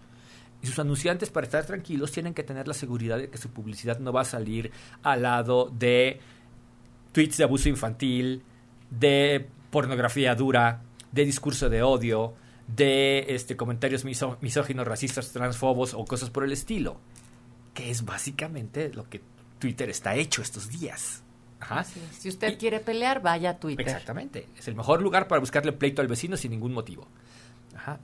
Y 0.64 0.66
sus 0.66 0.78
anunciantes, 0.78 1.28
para 1.28 1.44
estar 1.44 1.66
tranquilos, 1.66 2.10
tienen 2.10 2.32
que 2.32 2.42
tener 2.42 2.66
la 2.66 2.72
seguridad 2.72 3.18
de 3.18 3.28
que 3.28 3.36
su 3.36 3.50
publicidad 3.50 3.98
no 3.98 4.14
va 4.14 4.22
a 4.22 4.24
salir 4.24 4.72
al 5.02 5.20
lado 5.20 5.70
de 5.70 6.18
tweets 7.12 7.36
de 7.36 7.44
abuso 7.44 7.68
infantil, 7.68 8.42
de 8.88 9.46
pornografía 9.70 10.34
dura, 10.34 10.80
de 11.12 11.26
discurso 11.26 11.68
de 11.68 11.82
odio, 11.82 12.32
de 12.66 13.26
este, 13.28 13.58
comentarios 13.58 14.06
miso- 14.06 14.38
misóginos, 14.40 14.86
racistas, 14.88 15.32
transfobos 15.32 15.92
o 15.92 16.02
cosas 16.06 16.30
por 16.30 16.44
el 16.44 16.52
estilo. 16.52 16.96
Que 17.74 17.90
es 17.90 18.06
básicamente 18.06 18.90
lo 18.94 19.06
que 19.10 19.20
Twitter 19.58 19.90
está 19.90 20.14
hecho 20.16 20.40
estos 20.40 20.70
días. 20.70 21.22
Ajá. 21.60 21.84
Si 21.84 22.28
usted 22.30 22.52
Y- 22.52 22.56
quiere 22.56 22.80
pelear, 22.80 23.20
vaya 23.20 23.50
a 23.50 23.58
Twitter. 23.58 23.86
Exactamente. 23.86 24.48
Es 24.56 24.66
el 24.68 24.76
mejor 24.76 25.02
lugar 25.02 25.28
para 25.28 25.40
buscarle 25.40 25.72
pleito 25.72 26.00
al 26.00 26.08
vecino 26.08 26.38
sin 26.38 26.52
ningún 26.52 26.72
motivo. 26.72 27.06
Ajá. 27.76 28.00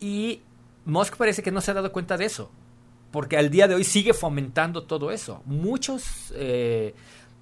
Y 0.00 0.40
Musk 0.84 1.16
parece 1.16 1.42
que 1.42 1.50
no 1.50 1.60
se 1.60 1.70
ha 1.70 1.74
dado 1.74 1.92
cuenta 1.92 2.16
de 2.16 2.24
eso. 2.24 2.50
Porque 3.10 3.36
al 3.36 3.50
día 3.50 3.66
de 3.66 3.74
hoy 3.74 3.84
sigue 3.84 4.14
fomentando 4.14 4.84
todo 4.84 5.10
eso. 5.10 5.42
Muchos 5.44 6.32
eh, 6.36 6.94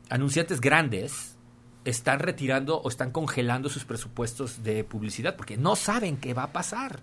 anunciantes 0.09 0.61
grandes 0.61 1.37
están 1.85 2.21
retirando 2.21 2.81
o 2.81 2.89
están 2.89 3.11
congelando 3.11 3.69
sus 3.69 3.85
presupuestos 3.85 4.63
de 4.63 4.85
publicidad 4.85 5.37
porque 5.37 5.57
no 5.57 5.77
saben 5.77 6.17
qué 6.17 6.35
va 6.35 6.45
a 6.45 6.53
pasar. 6.53 7.01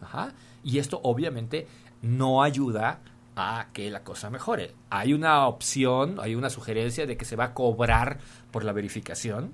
Ajá. 0.00 0.32
Y 0.64 0.78
esto 0.78 1.00
obviamente 1.02 1.66
no 2.02 2.42
ayuda 2.42 3.00
a 3.36 3.68
que 3.72 3.90
la 3.90 4.02
cosa 4.02 4.30
mejore. 4.30 4.74
Hay 4.88 5.12
una 5.12 5.46
opción, 5.46 6.16
hay 6.20 6.34
una 6.34 6.50
sugerencia 6.50 7.06
de 7.06 7.16
que 7.16 7.26
se 7.26 7.36
va 7.36 7.44
a 7.44 7.54
cobrar 7.54 8.18
por 8.50 8.64
la 8.64 8.72
verificación, 8.72 9.52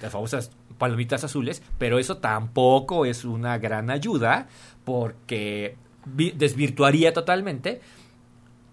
las 0.00 0.12
famosas 0.12 0.50
palomitas 0.78 1.24
azules, 1.24 1.62
pero 1.78 1.98
eso 1.98 2.18
tampoco 2.18 3.04
es 3.04 3.24
una 3.24 3.58
gran 3.58 3.90
ayuda 3.90 4.48
porque 4.84 5.76
vi- 6.06 6.32
desvirtuaría 6.32 7.12
totalmente 7.12 7.80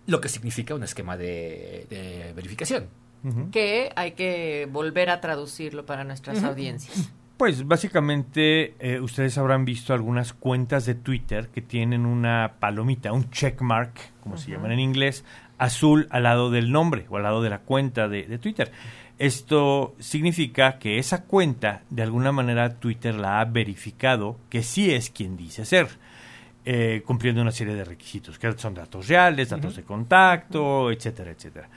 lo 0.05 0.21
que 0.21 0.29
significa 0.29 0.73
un 0.73 0.83
esquema 0.83 1.17
de, 1.17 1.85
de 1.89 2.33
verificación. 2.35 2.87
Que 3.51 3.91
hay 3.97 4.11
que 4.11 4.69
volver 4.71 5.09
a 5.09 5.19
traducirlo 5.19 5.85
para 5.85 6.05
nuestras 6.05 6.43
audiencias. 6.45 7.11
Pues 7.35 7.67
básicamente 7.67 8.73
eh, 8.79 9.01
ustedes 9.01 9.37
habrán 9.37 9.65
visto 9.65 9.93
algunas 9.93 10.31
cuentas 10.33 10.85
de 10.85 10.95
Twitter 10.95 11.49
que 11.49 11.61
tienen 11.61 12.05
una 12.05 12.53
palomita, 12.59 13.11
un 13.11 13.29
checkmark, 13.29 13.91
como 14.21 14.37
se 14.37 14.51
llaman 14.51 14.71
en 14.71 14.79
inglés, 14.79 15.25
azul 15.57 16.07
al 16.09 16.23
lado 16.23 16.51
del 16.51 16.71
nombre 16.71 17.05
o 17.09 17.17
al 17.17 17.23
lado 17.23 17.41
de 17.41 17.49
la 17.49 17.59
cuenta 17.59 18.07
de, 18.07 18.23
de 18.23 18.37
Twitter. 18.37 18.71
Esto 19.19 19.95
significa 19.99 20.77
que 20.77 20.99
esa 20.99 21.23
cuenta, 21.23 21.81
de 21.89 22.03
alguna 22.03 22.31
manera, 22.31 22.75
Twitter 22.75 23.15
la 23.15 23.39
ha 23.39 23.45
verificado 23.45 24.37
que 24.49 24.61
sí 24.61 24.93
es 24.93 25.09
quien 25.09 25.35
dice 25.35 25.65
ser, 25.65 25.87
eh, 26.65 27.01
cumpliendo 27.05 27.41
una 27.41 27.51
serie 27.51 27.73
de 27.73 27.83
requisitos, 27.83 28.37
que 28.37 28.51
son 28.57 28.75
datos 28.75 29.07
reales, 29.07 29.49
datos 29.49 29.75
de 29.75 29.83
contacto, 29.83 30.91
etcétera, 30.91 31.31
etcétera. 31.31 31.69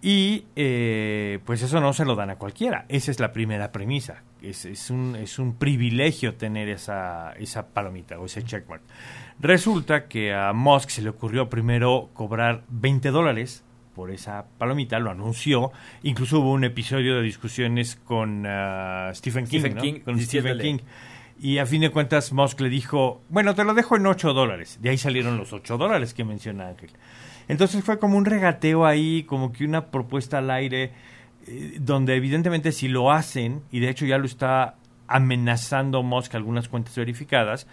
Y 0.00 0.44
eh, 0.54 1.40
pues 1.44 1.60
eso 1.62 1.80
no 1.80 1.92
se 1.92 2.04
lo 2.04 2.14
dan 2.14 2.30
a 2.30 2.36
cualquiera. 2.36 2.86
Esa 2.88 3.10
es 3.10 3.18
la 3.18 3.32
primera 3.32 3.72
premisa. 3.72 4.22
Es, 4.40 4.64
es, 4.64 4.90
un, 4.90 5.16
es 5.16 5.40
un 5.40 5.56
privilegio 5.56 6.36
tener 6.36 6.68
esa, 6.68 7.32
esa 7.32 7.66
palomita 7.66 8.18
o 8.18 8.26
ese 8.26 8.44
checkmark. 8.44 8.82
Resulta 9.40 10.06
que 10.06 10.32
a 10.32 10.52
Musk 10.52 10.90
se 10.90 11.02
le 11.02 11.10
ocurrió 11.10 11.48
primero 11.48 12.10
cobrar 12.14 12.62
20 12.68 13.10
dólares 13.10 13.64
por 13.98 14.12
esa 14.12 14.46
palomita, 14.58 15.00
lo 15.00 15.10
anunció. 15.10 15.72
Incluso 16.04 16.38
hubo 16.38 16.52
un 16.52 16.62
episodio 16.62 17.16
de 17.16 17.22
discusiones 17.22 17.96
con 17.96 18.46
ah, 18.46 19.10
Stephen 19.12 19.44
King, 19.44 19.58
Stephen 19.58 19.74
¿no? 19.74 19.82
King, 19.82 19.94
con 20.04 20.20
Stephen 20.20 20.58
King. 20.60 20.78
Y 21.40 21.58
a 21.58 21.66
fin 21.66 21.80
de 21.80 21.90
cuentas 21.90 22.32
Musk 22.32 22.60
le 22.60 22.68
dijo, 22.68 23.20
bueno, 23.28 23.56
te 23.56 23.64
lo 23.64 23.74
dejo 23.74 23.96
en 23.96 24.06
8 24.06 24.34
dólares. 24.34 24.78
De 24.80 24.90
ahí 24.90 24.98
salieron 24.98 25.36
los 25.36 25.52
8 25.52 25.76
dólares 25.78 26.14
que 26.14 26.22
menciona 26.22 26.68
Ángel. 26.68 26.90
Entonces 27.48 27.82
fue 27.82 27.98
como 27.98 28.16
un 28.16 28.24
regateo 28.24 28.86
ahí, 28.86 29.24
como 29.24 29.50
que 29.50 29.64
una 29.64 29.86
propuesta 29.86 30.38
al 30.38 30.52
aire, 30.52 30.92
eh, 31.48 31.78
donde 31.80 32.14
evidentemente 32.14 32.70
si 32.70 32.86
lo 32.86 33.10
hacen, 33.10 33.62
y 33.72 33.80
de 33.80 33.88
hecho 33.88 34.06
ya 34.06 34.18
lo 34.18 34.26
está 34.26 34.76
amenazando 35.08 36.04
Musk 36.04 36.36
algunas 36.36 36.68
cuentas 36.68 36.94
verificadas, 36.94 37.66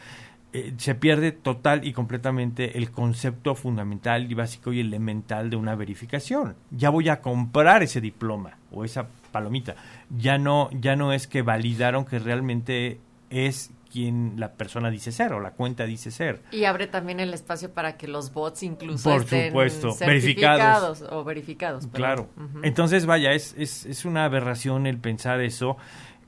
eh, 0.57 0.73
se 0.77 0.95
pierde 0.95 1.33
total 1.33 1.85
y 1.85 1.91
completamente 1.91 2.77
el 2.77 2.89
concepto 2.89 3.55
fundamental 3.55 4.31
y 4.31 4.35
básico 4.35 4.71
y 4.71 4.79
elemental 4.79 5.49
de 5.49 5.57
una 5.57 5.75
verificación. 5.75 6.55
Ya 6.71 6.89
voy 6.89 7.09
a 7.09 7.19
comprar 7.19 7.83
ese 7.83 7.99
diploma 7.99 8.57
o 8.71 8.85
esa 8.85 9.07
palomita. 9.33 9.75
Ya 10.17 10.37
no, 10.37 10.69
ya 10.71 10.95
no 10.95 11.11
es 11.11 11.27
que 11.27 11.41
validaron 11.41 12.05
que 12.05 12.19
realmente 12.19 13.01
es 13.29 13.71
quien 13.91 14.35
la 14.37 14.53
persona 14.53 14.89
dice 14.89 15.11
ser 15.11 15.33
o 15.33 15.41
la 15.41 15.51
cuenta 15.51 15.85
dice 15.85 16.09
ser. 16.09 16.41
Y 16.53 16.63
abre 16.63 16.87
también 16.87 17.19
el 17.19 17.33
espacio 17.33 17.73
para 17.73 17.97
que 17.97 18.07
los 18.07 18.31
bots 18.31 18.63
incluso 18.63 19.09
Por 19.09 19.23
estén 19.23 19.47
supuesto, 19.47 19.91
certificados 19.91 21.01
o 21.01 21.25
verificados. 21.25 21.87
perdón. 21.87 21.97
Claro. 21.97 22.29
Entonces, 22.63 23.05
vaya, 23.05 23.33
es, 23.33 23.55
es, 23.57 23.85
es 23.85 24.05
una 24.05 24.23
aberración 24.23 24.87
el 24.87 24.99
pensar 24.99 25.41
eso. 25.41 25.75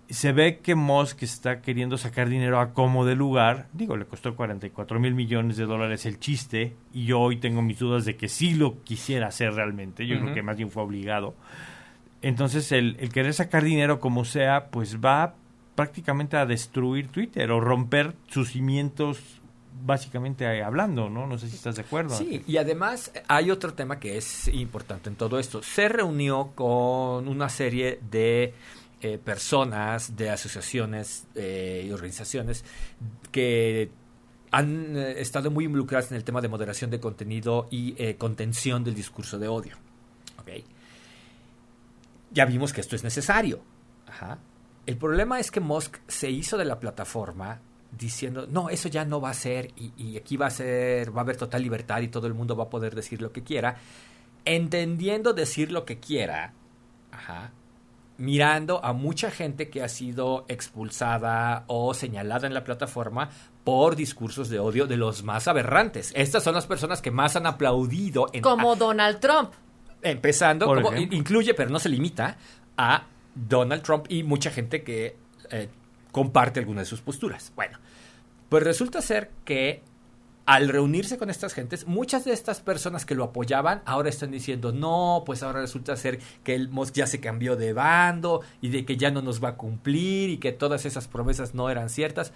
Se 0.10 0.32
ve 0.32 0.60
que 0.60 0.76
Musk 0.76 1.24
está 1.24 1.62
queriendo 1.62 1.98
sacar 1.98 2.30
dinero 2.30 2.60
a 2.60 2.74
como 2.74 3.06
de 3.06 3.16
lugar. 3.16 3.68
Digo, 3.74 3.98
le 3.98 4.06
costó 4.06 4.36
44 4.36 5.00
mil 5.00 5.14
millones 5.14 5.58
de 5.58 5.66
dólares 5.66 6.06
el 6.06 6.20
chiste. 6.20 6.76
Y 6.94 7.06
yo 7.06 7.20
hoy 7.20 7.38
tengo 7.38 7.62
mis 7.62 7.80
dudas 7.80 8.06
de 8.06 8.16
que 8.16 8.30
sí 8.30 8.54
lo 8.54 8.84
quisiera 8.84 9.28
hacer 9.28 9.54
realmente. 9.54 10.08
Yo 10.08 10.20
creo 10.20 10.34
que 10.34 10.42
más 10.42 10.58
bien 10.58 10.72
fue 10.72 10.84
obligado. 10.84 11.36
Entonces, 12.22 12.72
el, 12.72 12.96
el 13.00 13.10
querer 13.10 13.34
sacar 13.34 13.64
dinero 13.64 14.00
como 14.00 14.26
sea, 14.26 14.68
pues 14.72 14.98
va 15.00 15.36
prácticamente 15.78 16.36
a 16.38 16.48
destruir 16.48 17.08
Twitter 17.10 17.52
o 17.52 17.60
romper 17.60 18.16
sus 18.28 18.50
cimientos, 18.50 19.20
básicamente 19.86 20.44
eh, 20.44 20.64
hablando, 20.64 21.08
¿no? 21.08 21.28
No 21.28 21.38
sé 21.38 21.48
si 21.48 21.56
estás 21.56 21.76
de 21.76 21.84
acuerdo. 21.84 22.18
Sí, 22.18 22.44
y 22.48 22.58
además 22.58 23.12
hay 23.28 23.52
otro 23.52 23.76
tema 23.76 24.00
que 24.00 24.18
es 24.18 24.48
importante 24.48 25.08
en 25.08 25.16
todo 25.16 25.38
esto. 25.38 25.62
Se 25.62 25.88
reunió 25.88 26.52
con 26.56 27.28
una 27.28 27.48
serie 27.48 28.00
de 28.10 28.56
eh, 29.02 29.18
personas, 29.18 30.16
de 30.16 30.30
asociaciones 30.30 31.28
eh, 31.36 31.86
y 31.88 31.92
organizaciones 31.92 32.66
que 33.32 33.92
han 34.52 34.96
eh, 34.96 35.22
estado 35.22 35.52
muy 35.52 35.66
involucradas 35.66 36.12
en 36.12 36.18
el 36.18 36.24
tema 36.24 36.42
de 36.42 36.48
moderación 36.48 36.90
de 36.90 37.00
contenido 37.00 37.68
y 37.70 37.96
eh, 37.98 38.16
contención 38.18 38.84
del 38.84 38.96
discurso 38.96 39.38
de 39.38 39.48
odio. 39.48 39.76
¿Ok? 40.40 40.64
Ya 42.32 42.46
vimos 42.46 42.74
que 42.74 42.82
esto 42.82 42.96
es 42.96 43.04
necesario. 43.04 43.62
Ajá. 44.08 44.40
El 44.86 44.98
problema 44.98 45.40
es 45.40 45.52
que 45.52 45.60
Musk 45.60 45.98
se 46.08 46.30
hizo 46.30 46.58
de 46.58 46.66
la 46.66 46.80
plataforma 46.80 47.60
diciendo, 47.92 48.48
no, 48.50 48.70
eso 48.70 48.90
ya 48.90 49.06
no 49.06 49.20
va 49.20 49.32
a 49.32 49.34
ser 49.34 49.72
y, 49.76 49.92
y 49.98 50.18
aquí 50.18 50.38
va 50.38 50.48
a 50.48 50.52
ser, 50.52 51.16
va 51.16 51.22
a 51.22 51.24
haber 51.24 51.38
total 51.38 51.62
libertad 51.62 52.02
y 52.02 52.08
todo 52.08 52.28
el 52.28 52.34
mundo 52.34 52.56
va 52.56 52.66
a 52.66 52.70
poder 52.70 52.96
decir 52.96 53.22
lo 53.22 53.32
que 53.32 53.44
quiera, 53.44 53.78
entendiendo 54.46 55.34
decir 55.34 55.72
lo 55.72 55.84
que 55.86 56.00
quiera, 56.00 56.54
ajá, 57.12 57.52
mirando 58.18 58.84
a 58.84 58.94
mucha 58.94 59.30
gente 59.32 59.70
que 59.70 59.82
ha 59.84 59.90
sido 59.90 60.46
expulsada 60.48 61.64
o 61.68 61.94
señalada 61.94 62.48
en 62.48 62.54
la 62.54 62.64
plataforma 62.64 63.30
por 63.64 63.96
discursos 63.96 64.50
de 64.50 64.60
odio 64.60 64.88
de 64.88 64.98
los 64.98 65.24
más 65.24 65.48
aberrantes. 65.48 66.12
Estas 66.16 66.44
son 66.44 66.56
las 66.56 66.66
personas 66.68 67.02
que 67.02 67.12
más 67.12 67.36
han 67.36 67.46
aplaudido 67.46 68.28
en 68.34 68.42
Como 68.42 68.76
Donald 68.76 69.20
Trump. 69.20 69.52
Empezando, 70.02 70.66
como- 70.68 70.94
incluye, 70.96 71.54
pero 71.54 71.70
no 71.70 71.80
se 71.80 71.90
limita, 71.90 72.38
a 72.78 73.04
Donald 73.36 73.82
Trump 73.84 74.06
y 74.10 74.24
mucha 74.24 74.52
gente 74.52 74.84
que 74.84 75.18
eh, 75.50 75.70
comparte 76.12 76.60
alguna 76.60 76.82
de 76.82 76.86
sus 76.86 77.02
posturas. 77.02 77.52
Bueno, 77.56 77.78
pues 78.50 78.64
resulta 78.64 79.02
ser 79.02 79.32
que 79.46 79.84
al 80.48 80.70
reunirse 80.70 81.18
con 81.18 81.30
estas 81.30 81.54
gentes, 81.54 81.88
muchas 81.88 82.24
de 82.24 82.32
estas 82.32 82.62
personas 82.62 83.06
que 83.06 83.16
lo 83.16 83.26
apoyaban 83.26 83.82
ahora 83.84 84.08
están 84.08 84.32
diciendo, 84.32 84.72
no, 84.72 85.24
pues 85.26 85.44
ahora 85.44 85.60
resulta 85.60 85.98
ser 85.98 86.22
que 86.46 86.56
el 86.56 86.70
Musk 86.70 86.94
ya 86.96 87.06
se 87.06 87.20
cambió 87.20 87.58
de 87.58 87.74
bando 87.74 88.42
y 88.62 88.70
de 88.70 88.86
que 88.86 88.96
ya 88.96 89.12
no 89.12 89.22
nos 89.22 89.44
va 89.44 89.50
a 89.50 89.56
cumplir 89.58 90.30
y 90.30 90.38
que 90.38 90.54
todas 90.54 90.86
esas 90.86 91.10
promesas 91.10 91.54
no 91.54 91.70
eran 91.70 91.90
ciertas. 91.90 92.32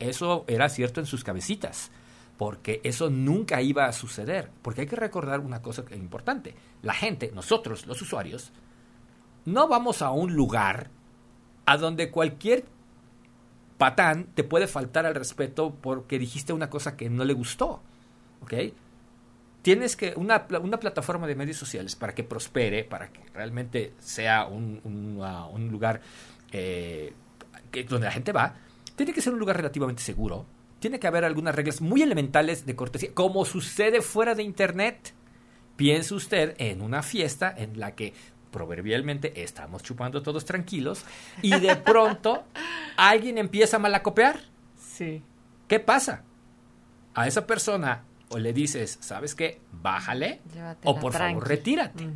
Eso 0.00 0.44
era 0.48 0.68
cierto 0.68 0.98
en 0.98 1.06
sus 1.06 1.22
cabecitas, 1.22 1.92
porque 2.38 2.80
eso 2.82 3.08
nunca 3.08 3.62
iba 3.62 3.86
a 3.86 3.92
suceder, 3.92 4.50
porque 4.60 4.80
hay 4.80 4.86
que 4.88 4.96
recordar 4.96 5.38
una 5.38 5.62
cosa 5.62 5.84
importante. 5.94 6.56
La 6.82 6.92
gente, 6.92 7.30
nosotros, 7.32 7.86
los 7.86 8.02
usuarios, 8.02 8.50
no 9.44 9.68
vamos 9.68 10.02
a 10.02 10.10
un 10.10 10.34
lugar 10.34 10.90
a 11.66 11.76
donde 11.76 12.10
cualquier 12.10 12.64
patán 13.82 14.28
te 14.36 14.44
puede 14.44 14.68
faltar 14.68 15.06
al 15.06 15.16
respeto 15.16 15.74
porque 15.74 16.16
dijiste 16.16 16.52
una 16.52 16.70
cosa 16.70 16.96
que 16.96 17.10
no 17.10 17.24
le 17.24 17.32
gustó. 17.32 17.82
¿Ok? 18.40 18.54
Tienes 19.60 19.96
que, 19.96 20.14
una, 20.14 20.46
una 20.62 20.78
plataforma 20.78 21.26
de 21.26 21.34
medios 21.34 21.56
sociales 21.56 21.96
para 21.96 22.14
que 22.14 22.22
prospere, 22.22 22.84
para 22.84 23.08
que 23.08 23.24
realmente 23.34 23.92
sea 23.98 24.46
un, 24.46 24.80
un, 24.84 25.20
un 25.20 25.68
lugar 25.68 26.00
eh, 26.52 27.12
que, 27.72 27.82
donde 27.82 28.06
la 28.06 28.12
gente 28.12 28.30
va, 28.30 28.54
tiene 28.94 29.12
que 29.12 29.20
ser 29.20 29.32
un 29.32 29.40
lugar 29.40 29.56
relativamente 29.56 30.00
seguro. 30.00 30.46
Tiene 30.78 31.00
que 31.00 31.08
haber 31.08 31.24
algunas 31.24 31.52
reglas 31.52 31.80
muy 31.80 32.02
elementales 32.02 32.64
de 32.64 32.76
cortesía, 32.76 33.10
como 33.14 33.44
sucede 33.44 34.00
fuera 34.00 34.36
de 34.36 34.44
Internet. 34.44 35.12
Piense 35.74 36.14
usted 36.14 36.54
en 36.58 36.82
una 36.82 37.02
fiesta 37.02 37.52
en 37.56 37.80
la 37.80 37.96
que 37.96 38.14
proverbialmente 38.52 39.42
estamos 39.42 39.82
chupando 39.82 40.22
todos 40.22 40.44
tranquilos 40.44 41.04
y 41.42 41.58
de 41.58 41.74
pronto 41.90 42.44
alguien 42.96 43.38
empieza 43.38 43.78
a 43.78 43.80
malacopear. 43.80 44.38
Sí. 44.78 45.22
¿Qué 45.66 45.80
pasa? 45.80 46.22
A 47.14 47.26
esa 47.26 47.46
persona 47.46 48.04
o 48.28 48.38
le 48.38 48.52
dices, 48.52 48.98
¿sabes 49.00 49.34
qué? 49.34 49.60
Bájale 49.72 50.40
Llévatela 50.54 50.90
o 50.90 51.00
por 51.00 51.12
tranqui. 51.12 51.34
favor 51.34 51.48
retírate. 51.48 52.06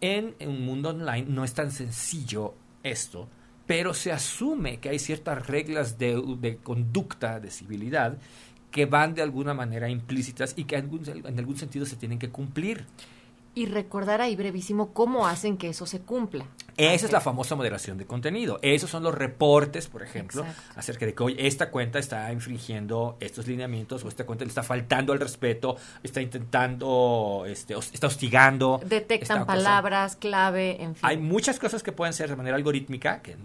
En 0.00 0.34
un 0.40 0.64
mundo 0.64 0.90
online 0.90 1.26
no 1.28 1.44
es 1.44 1.54
tan 1.54 1.70
sencillo 1.70 2.54
esto, 2.82 3.28
pero 3.66 3.94
se 3.94 4.12
asume 4.12 4.78
que 4.78 4.90
hay 4.90 4.98
ciertas 4.98 5.46
reglas 5.46 5.98
de, 5.98 6.22
de 6.38 6.56
conducta, 6.58 7.40
de 7.40 7.50
civilidad, 7.50 8.18
que 8.70 8.84
van 8.86 9.14
de 9.14 9.22
alguna 9.22 9.54
manera 9.54 9.88
implícitas 9.88 10.52
y 10.56 10.64
que 10.64 10.76
algún- 10.76 11.04
en 11.08 11.38
algún 11.38 11.56
sentido 11.56 11.86
se 11.86 11.96
tienen 11.96 12.18
que 12.18 12.28
cumplir. 12.30 12.84
Y 13.56 13.66
recordar 13.66 14.20
ahí 14.20 14.34
brevísimo 14.34 14.92
cómo 14.92 15.26
hacen 15.28 15.56
que 15.56 15.68
eso 15.68 15.86
se 15.86 16.00
cumpla. 16.00 16.44
Esa 16.76 17.06
es 17.06 17.12
la 17.12 17.20
famosa 17.20 17.54
moderación 17.54 17.98
de 17.98 18.04
contenido. 18.04 18.58
Esos 18.62 18.90
son 18.90 19.04
los 19.04 19.14
reportes, 19.14 19.86
por 19.86 20.02
ejemplo, 20.02 20.42
Exacto. 20.42 20.72
acerca 20.80 21.06
de 21.06 21.14
que 21.14 21.22
oye, 21.22 21.46
esta 21.46 21.70
cuenta 21.70 22.00
está 22.00 22.32
infringiendo 22.32 23.16
estos 23.20 23.46
lineamientos 23.46 24.02
o 24.04 24.08
esta 24.08 24.26
cuenta 24.26 24.44
le 24.44 24.48
está 24.48 24.64
faltando 24.64 25.12
al 25.12 25.20
respeto, 25.20 25.76
está 26.02 26.20
intentando, 26.20 27.44
este, 27.46 27.74
está 27.92 28.08
hostigando. 28.08 28.80
Detectan 28.84 29.46
palabras 29.46 30.16
clave, 30.16 30.82
en 30.82 30.96
fin. 30.96 31.04
Hay 31.06 31.16
muchas 31.18 31.60
cosas 31.60 31.84
que 31.84 31.92
pueden 31.92 32.12
ser 32.12 32.28
de 32.30 32.36
manera 32.36 32.56
algorítmica, 32.56 33.22
que 33.22 33.36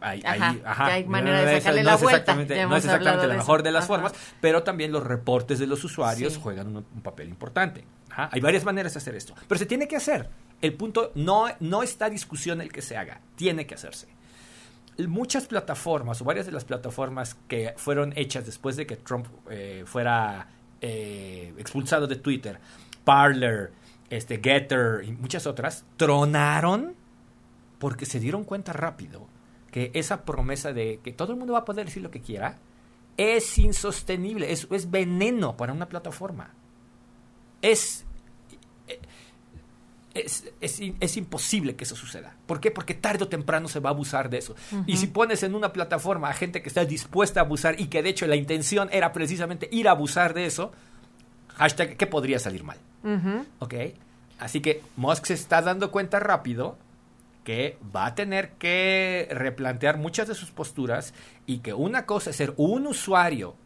hay, 0.00 0.18
Mm. 0.20 0.62
Ajá, 0.64 0.86
hay- 0.86 0.88
que 0.88 0.92
hay 0.94 1.04
manera 1.04 1.42
de 1.42 1.58
sacarle 1.60 1.82
no 1.84 1.90
la 1.90 1.96
vuelta, 1.96 2.16
exactamente- 2.18 2.66
no 2.66 2.76
es 2.76 2.84
exactamente 2.84 3.26
la 3.28 3.34
mejor 3.34 3.60
eso. 3.60 3.64
de 3.64 3.70
las 3.72 3.84
Ajá. 3.84 3.86
formas, 3.94 4.12
pero 4.40 4.64
también 4.64 4.90
los 4.90 5.04
reportes 5.04 5.60
de 5.60 5.66
los 5.68 5.84
usuarios 5.84 6.32
Sí. 6.34 6.40
juegan 6.42 6.66
un, 6.68 6.76
un 6.78 7.02
papel 7.02 7.28
importante. 7.28 7.84
Hay 8.10 8.40
varias 8.40 8.64
maneras 8.64 8.94
de 8.94 8.98
hacer 8.98 9.14
esto, 9.14 9.34
pero 9.46 9.58
se 9.58 9.66
tiene 9.66 9.86
que 9.86 9.96
hacer. 9.96 10.28
El 10.60 10.74
punto 10.74 11.12
no, 11.14 11.46
no 11.60 11.82
está 11.82 12.10
discusión 12.10 12.60
el 12.60 12.72
que 12.72 12.82
se 12.82 12.96
haga, 12.96 13.20
tiene 13.36 13.66
que 13.66 13.74
hacerse. 13.74 14.08
Muchas 15.06 15.46
plataformas 15.46 16.20
o 16.20 16.24
varias 16.24 16.46
de 16.46 16.52
las 16.52 16.64
plataformas 16.64 17.36
que 17.46 17.74
fueron 17.76 18.12
hechas 18.16 18.44
después 18.46 18.76
de 18.76 18.86
que 18.86 18.96
Trump 18.96 19.26
eh, 19.48 19.84
fuera 19.86 20.48
eh, 20.80 21.54
expulsado 21.58 22.08
de 22.08 22.16
Twitter, 22.16 22.58
Parler, 23.04 23.70
este, 24.10 24.40
Getter 24.42 25.04
y 25.04 25.12
muchas 25.12 25.46
otras, 25.46 25.84
tronaron 25.96 26.94
porque 27.78 28.06
se 28.06 28.18
dieron 28.18 28.42
cuenta 28.42 28.72
rápido 28.72 29.28
que 29.70 29.92
esa 29.94 30.24
promesa 30.24 30.72
de 30.72 30.98
que 31.04 31.12
todo 31.12 31.32
el 31.32 31.38
mundo 31.38 31.52
va 31.52 31.60
a 31.60 31.64
poder 31.64 31.86
decir 31.86 32.02
lo 32.02 32.10
que 32.10 32.20
quiera 32.20 32.56
es 33.16 33.58
insostenible, 33.58 34.50
es, 34.52 34.66
es 34.70 34.90
veneno 34.90 35.56
para 35.56 35.72
una 35.72 35.88
plataforma. 35.88 36.54
Es, 37.62 38.04
es, 40.14 40.44
es, 40.60 40.80
es 41.00 41.16
imposible 41.16 41.76
que 41.76 41.84
eso 41.84 41.96
suceda. 41.96 42.34
¿Por 42.46 42.60
qué? 42.60 42.70
Porque 42.70 42.94
tarde 42.94 43.24
o 43.24 43.28
temprano 43.28 43.68
se 43.68 43.80
va 43.80 43.90
a 43.90 43.92
abusar 43.92 44.30
de 44.30 44.38
eso. 44.38 44.54
Y 44.86 44.96
si 44.96 45.08
pones 45.08 45.42
en 45.42 45.54
una 45.54 45.72
plataforma 45.72 46.28
a 46.28 46.32
gente 46.34 46.62
que 46.62 46.68
está 46.68 46.84
dispuesta 46.84 47.40
a 47.40 47.44
abusar 47.44 47.80
y 47.80 47.86
que 47.86 48.02
de 48.02 48.10
hecho 48.10 48.26
la 48.26 48.36
intención 48.36 48.88
era 48.92 49.12
precisamente 49.12 49.68
ir 49.70 49.88
a 49.88 49.92
abusar 49.92 50.34
de 50.34 50.46
eso, 50.46 50.72
hashtag, 51.56 51.96
¿qué 51.96 52.06
podría 52.06 52.38
salir 52.38 52.64
mal? 52.64 52.78
Ujú. 53.02 53.46
¿Ok? 53.60 53.74
Así 54.38 54.60
que 54.60 54.82
Musk 54.96 55.26
se 55.26 55.34
está 55.34 55.62
dando 55.62 55.90
cuenta 55.90 56.20
rápido 56.20 56.78
que 57.44 57.78
va 57.94 58.06
a 58.06 58.14
tener 58.14 58.50
que 58.52 59.26
replantear 59.30 59.96
muchas 59.96 60.28
de 60.28 60.34
sus 60.34 60.50
posturas 60.50 61.14
y 61.46 61.58
que 61.58 61.72
una 61.72 62.04
cosa 62.04 62.30
es 62.30 62.36
ser 62.36 62.52
un 62.56 62.86
usuario, 62.86 63.56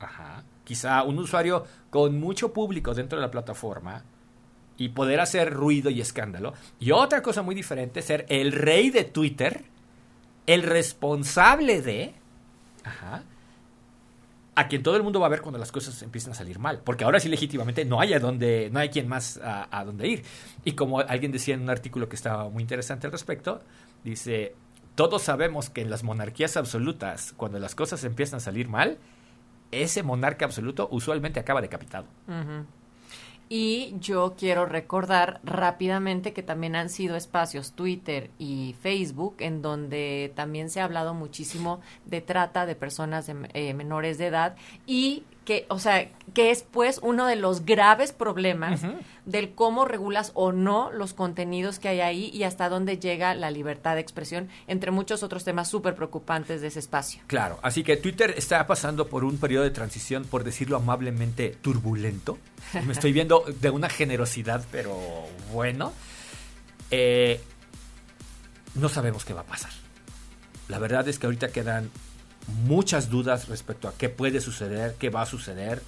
ajá, 0.00 0.42
quizá 0.70 1.02
un 1.02 1.18
usuario 1.18 1.64
con 1.90 2.20
mucho 2.20 2.52
público 2.52 2.94
dentro 2.94 3.18
de 3.18 3.22
la 3.22 3.30
plataforma 3.32 4.04
y 4.76 4.90
poder 4.90 5.18
hacer 5.18 5.52
ruido 5.52 5.90
y 5.90 6.00
escándalo, 6.00 6.54
y 6.78 6.92
otra 6.92 7.22
cosa 7.22 7.42
muy 7.42 7.56
diferente 7.56 8.02
ser 8.02 8.24
el 8.28 8.52
rey 8.52 8.90
de 8.90 9.02
Twitter, 9.02 9.64
el 10.46 10.62
responsable 10.62 11.82
de, 11.82 12.14
ajá, 12.84 13.24
a 14.54 14.68
quien 14.68 14.84
todo 14.84 14.94
el 14.96 15.02
mundo 15.02 15.18
va 15.18 15.26
a 15.26 15.30
ver 15.30 15.42
cuando 15.42 15.58
las 15.58 15.72
cosas 15.72 16.00
empiezan 16.02 16.34
a 16.34 16.36
salir 16.36 16.60
mal. 16.60 16.82
Porque 16.84 17.02
ahora 17.02 17.18
sí 17.18 17.28
legítimamente 17.28 17.84
no 17.84 18.00
hay 18.00 18.14
a 18.14 18.20
dónde, 18.20 18.70
no 18.72 18.78
hay 18.78 18.90
quien 18.90 19.08
más 19.08 19.38
a, 19.42 19.76
a 19.76 19.84
dónde 19.84 20.06
ir. 20.06 20.22
Y 20.64 20.72
como 20.72 21.00
alguien 21.00 21.32
decía 21.32 21.56
en 21.56 21.62
un 21.62 21.70
artículo 21.70 22.08
que 22.08 22.14
estaba 22.14 22.48
muy 22.48 22.62
interesante 22.62 23.08
al 23.08 23.12
respecto, 23.12 23.60
dice, 24.04 24.54
todos 24.94 25.22
sabemos 25.22 25.68
que 25.68 25.80
en 25.80 25.90
las 25.90 26.04
monarquías 26.04 26.56
absolutas, 26.56 27.34
cuando 27.36 27.58
las 27.58 27.74
cosas 27.74 28.04
empiezan 28.04 28.36
a 28.36 28.40
salir 28.40 28.68
mal, 28.68 28.98
ese 29.72 30.02
monarca 30.02 30.44
absoluto 30.44 30.88
usualmente 30.90 31.40
acaba 31.40 31.60
decapitado. 31.60 32.06
Y 33.52 33.96
yo 33.98 34.36
quiero 34.38 34.64
recordar 34.64 35.40
rápidamente 35.42 36.32
que 36.32 36.44
también 36.44 36.76
han 36.76 36.88
sido 36.88 37.16
espacios 37.16 37.72
Twitter 37.72 38.30
y 38.38 38.76
Facebook 38.80 39.34
en 39.40 39.60
donde 39.60 40.32
también 40.36 40.70
se 40.70 40.80
ha 40.80 40.84
hablado 40.84 41.14
muchísimo 41.14 41.80
de 42.06 42.20
trata 42.20 42.64
de 42.64 42.76
personas 42.76 43.26
de, 43.26 43.50
eh, 43.54 43.74
menores 43.74 44.18
de 44.18 44.26
edad 44.26 44.54
y 44.86 45.24
que, 45.50 45.66
o 45.68 45.80
sea, 45.80 46.08
que 46.32 46.52
es 46.52 46.62
pues 46.62 47.00
uno 47.02 47.26
de 47.26 47.34
los 47.34 47.64
graves 47.64 48.12
problemas 48.12 48.82
del 49.24 49.52
cómo 49.52 49.84
regulas 49.84 50.30
o 50.34 50.52
no 50.52 50.92
los 50.92 51.12
contenidos 51.12 51.80
que 51.80 51.88
hay 51.88 52.00
ahí 52.00 52.30
y 52.32 52.44
hasta 52.44 52.68
dónde 52.68 53.00
llega 53.00 53.34
la 53.34 53.50
libertad 53.50 53.96
de 53.96 54.00
expresión, 54.00 54.48
entre 54.68 54.92
muchos 54.92 55.24
otros 55.24 55.42
temas 55.42 55.66
súper 55.66 55.96
preocupantes 55.96 56.60
de 56.60 56.68
ese 56.68 56.78
espacio. 56.78 57.22
Claro, 57.26 57.58
así 57.62 57.82
que 57.82 57.96
Twitter 57.96 58.32
está 58.36 58.64
pasando 58.68 59.08
por 59.08 59.24
un 59.24 59.38
periodo 59.38 59.64
de 59.64 59.72
transición, 59.72 60.24
por 60.24 60.44
decirlo 60.44 60.76
amablemente, 60.76 61.56
turbulento. 61.60 62.38
Me 62.86 62.92
estoy 62.92 63.12
viendo 63.12 63.42
de 63.60 63.70
una 63.70 63.88
generosidad, 63.88 64.64
pero 64.70 64.96
bueno. 65.52 65.92
Eh, 66.92 67.40
no 68.76 68.88
sabemos 68.88 69.24
qué 69.24 69.34
va 69.34 69.40
a 69.40 69.46
pasar. 69.46 69.72
La 70.68 70.78
verdad 70.78 71.08
es 71.08 71.18
que 71.18 71.26
ahorita 71.26 71.48
quedan 71.48 71.90
muchas 72.64 73.08
dudas 73.10 73.48
respecto 73.48 73.88
a 73.88 73.94
qué 73.94 74.08
puede 74.08 74.40
suceder, 74.40 74.94
qué 74.98 75.08
va 75.10 75.22
a 75.22 75.26
suceder. 75.26 75.82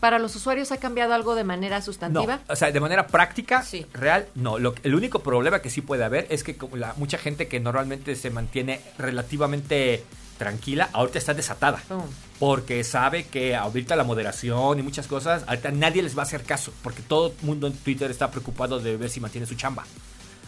¿Para 0.00 0.18
los 0.18 0.34
usuarios 0.34 0.72
ha 0.72 0.78
cambiado 0.78 1.12
algo 1.12 1.34
de 1.34 1.44
manera 1.44 1.76
No, 1.78 1.84
sustantiva? 1.84 2.40
o 2.48 2.56
sea, 2.56 2.72
de 2.72 2.80
manera 2.80 3.06
práctica, 3.06 3.62
Sí. 3.62 3.84
real, 3.92 4.26
no. 4.34 4.58
Lo, 4.58 4.74
el 4.82 4.94
único 4.94 5.18
problema 5.22 5.60
que 5.60 5.68
sí 5.68 5.82
puede 5.82 6.04
haber 6.04 6.26
es 6.30 6.42
que 6.42 6.56
la, 6.74 6.94
mucha 6.96 7.18
gente 7.18 7.48
que 7.48 7.60
normalmente 7.60 8.16
se 8.16 8.30
mantiene 8.30 8.80
relativamente 8.96 10.02
tranquila, 10.38 10.88
ahorita 10.94 11.18
está 11.18 11.34
desatada. 11.34 11.82
Pum. 11.86 12.00
Porque 12.38 12.82
sabe 12.82 13.24
que 13.26 13.54
ahorita 13.54 13.94
la 13.94 14.04
moderación 14.04 14.78
y 14.78 14.82
muchas 14.82 15.06
cosas, 15.06 15.44
ahorita 15.46 15.70
nadie 15.70 16.02
les 16.02 16.16
va 16.16 16.22
a 16.22 16.24
hacer 16.24 16.44
caso, 16.44 16.72
porque 16.82 17.02
todo 17.02 17.34
el 17.38 17.44
mundo 17.46 17.66
en 17.66 17.74
Twitter 17.74 18.10
está 18.10 18.30
preocupado 18.30 18.80
de 18.80 18.96
ver 18.96 19.10
si 19.10 19.20
mantiene 19.20 19.46
su 19.46 19.54
chamba. 19.54 19.84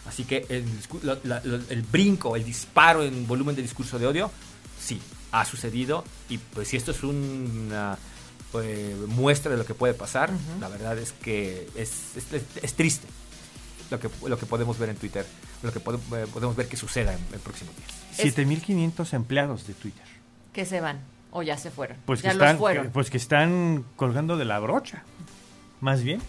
Así 0.07 0.23
que 0.23 0.47
el, 0.49 0.65
la- 1.03 1.19
la- 1.23 1.41
el 1.69 1.81
brinco, 1.83 2.35
el 2.35 2.43
disparo 2.43 3.03
en 3.03 3.27
volumen 3.27 3.55
de 3.55 3.61
discurso 3.61 3.99
de 3.99 4.07
odio, 4.07 4.31
sí, 4.83 5.01
ha 5.31 5.45
sucedido. 5.45 6.03
Y 6.29 6.37
pues 6.37 6.67
si 6.69 6.77
esto 6.77 6.91
es 6.91 7.03
una 7.03 7.97
eh, 8.55 8.95
muestra 9.07 9.51
de 9.51 9.57
lo 9.57 9.65
que 9.65 9.73
puede 9.73 9.93
pasar, 9.93 10.29
la 10.59 10.67
verdad 10.69 10.97
es 10.97 11.11
que 11.13 11.67
es, 11.75 12.15
es- 12.15 12.43
es 12.61 12.73
triste 12.75 13.07
lo 13.89 13.99
que, 13.99 14.09
lo 14.27 14.37
que 14.37 14.45
podemos 14.45 14.77
ver 14.79 14.89
en 14.89 14.95
Twitter, 14.95 15.25
lo 15.63 15.71
que 15.71 15.79
pode- 15.79 15.97
eh, 16.17 16.27
podemos 16.31 16.55
ver 16.55 16.67
que 16.67 16.77
suceda 16.77 17.13
en 17.13 17.19
el 17.33 17.39
próximo 17.39 17.71
día. 17.77 17.85
7500 18.15 19.13
empleados 19.13 19.65
de 19.67 19.73
Twitter. 19.73 20.03
que 20.53 20.65
se 20.65 20.81
van 20.81 20.99
o 21.31 21.41
ya 21.41 21.57
se 21.57 21.71
fueron. 21.71 21.97
Pues 22.05 22.21
que, 22.21 22.27
están, 22.27 22.49
los 22.53 22.57
fueron. 22.59 22.85
que- 22.85 22.89
pues 22.91 23.09
que 23.09 23.17
están 23.17 23.83
colgando 23.95 24.37
de 24.37 24.45
la 24.45 24.59
brocha. 24.59 25.01
Más 25.81 26.03
bien. 26.03 26.21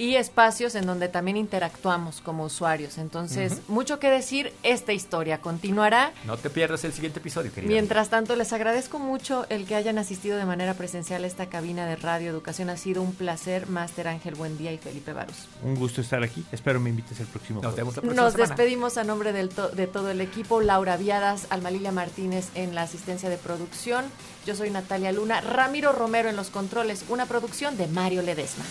Y 0.00 0.16
espacios 0.16 0.74
en 0.76 0.86
donde 0.86 1.08
también 1.08 1.36
interactuamos 1.36 2.22
como 2.22 2.44
usuarios. 2.44 2.96
Entonces, 2.96 3.58
mucho 3.68 3.98
que 4.00 4.08
decir, 4.08 4.50
esta 4.62 4.94
historia 4.94 5.42
continuará. 5.42 6.12
No 6.24 6.38
te 6.38 6.48
pierdas 6.48 6.82
el 6.84 6.94
siguiente 6.94 7.18
episodio, 7.18 7.52
querida. 7.52 7.70
Mientras 7.70 8.08
tanto, 8.08 8.34
les 8.34 8.54
agradezco 8.54 8.98
mucho 8.98 9.44
el 9.50 9.66
que 9.66 9.74
hayan 9.74 9.98
asistido 9.98 10.38
de 10.38 10.46
manera 10.46 10.72
presencial 10.72 11.22
a 11.24 11.26
esta 11.26 11.50
cabina 11.50 11.84
de 11.84 11.96
Radio 11.96 12.30
Educación. 12.30 12.70
Ha 12.70 12.78
sido 12.78 13.02
un 13.02 13.12
placer, 13.14 13.68
Máster 13.68 14.08
Ángel 14.08 14.36
Buendía 14.36 14.72
y 14.72 14.78
Felipe 14.78 15.12
Barus. 15.12 15.36
Un 15.62 15.74
gusto 15.74 16.00
estar 16.00 16.22
aquí. 16.22 16.46
Espero 16.50 16.80
me 16.80 16.88
invites 16.88 17.20
el 17.20 17.26
próximo 17.26 17.60
Nos 17.60 17.74
jueves. 17.74 17.76
vemos 17.76 17.96
la 17.96 18.00
próxima 18.00 18.22
Nos 18.22 18.32
semana. 18.32 18.48
despedimos 18.54 18.96
a 18.96 19.04
nombre 19.04 19.34
del 19.34 19.50
to- 19.50 19.68
de 19.68 19.86
todo 19.86 20.10
el 20.10 20.22
equipo. 20.22 20.62
Laura 20.62 20.96
Viadas, 20.96 21.46
Alma 21.50 21.70
Lilia 21.70 21.92
Martínez 21.92 22.48
en 22.54 22.74
la 22.74 22.82
asistencia 22.82 23.28
de 23.28 23.36
producción. 23.36 24.06
Yo 24.46 24.54
soy 24.56 24.70
Natalia 24.70 25.12
Luna. 25.12 25.42
Ramiro 25.42 25.92
Romero 25.92 26.30
en 26.30 26.36
los 26.36 26.48
controles. 26.48 27.04
Una 27.10 27.26
producción 27.26 27.76
de 27.76 27.86
Mario 27.86 28.22
Ledesma. 28.22 28.64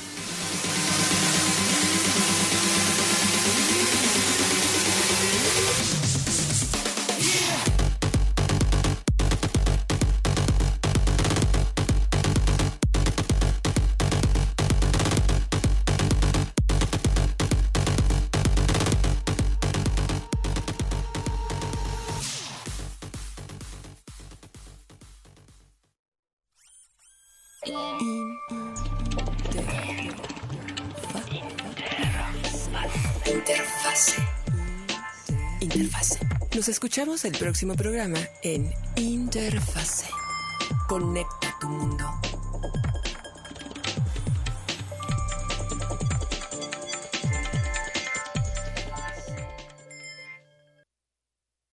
Escuchamos 36.79 37.25
el 37.25 37.33
próximo 37.33 37.75
programa 37.75 38.19
en 38.41 38.73
Interfase. 38.95 40.07
Conecta 40.87 41.53
tu 41.59 41.67
mundo. 41.67 42.18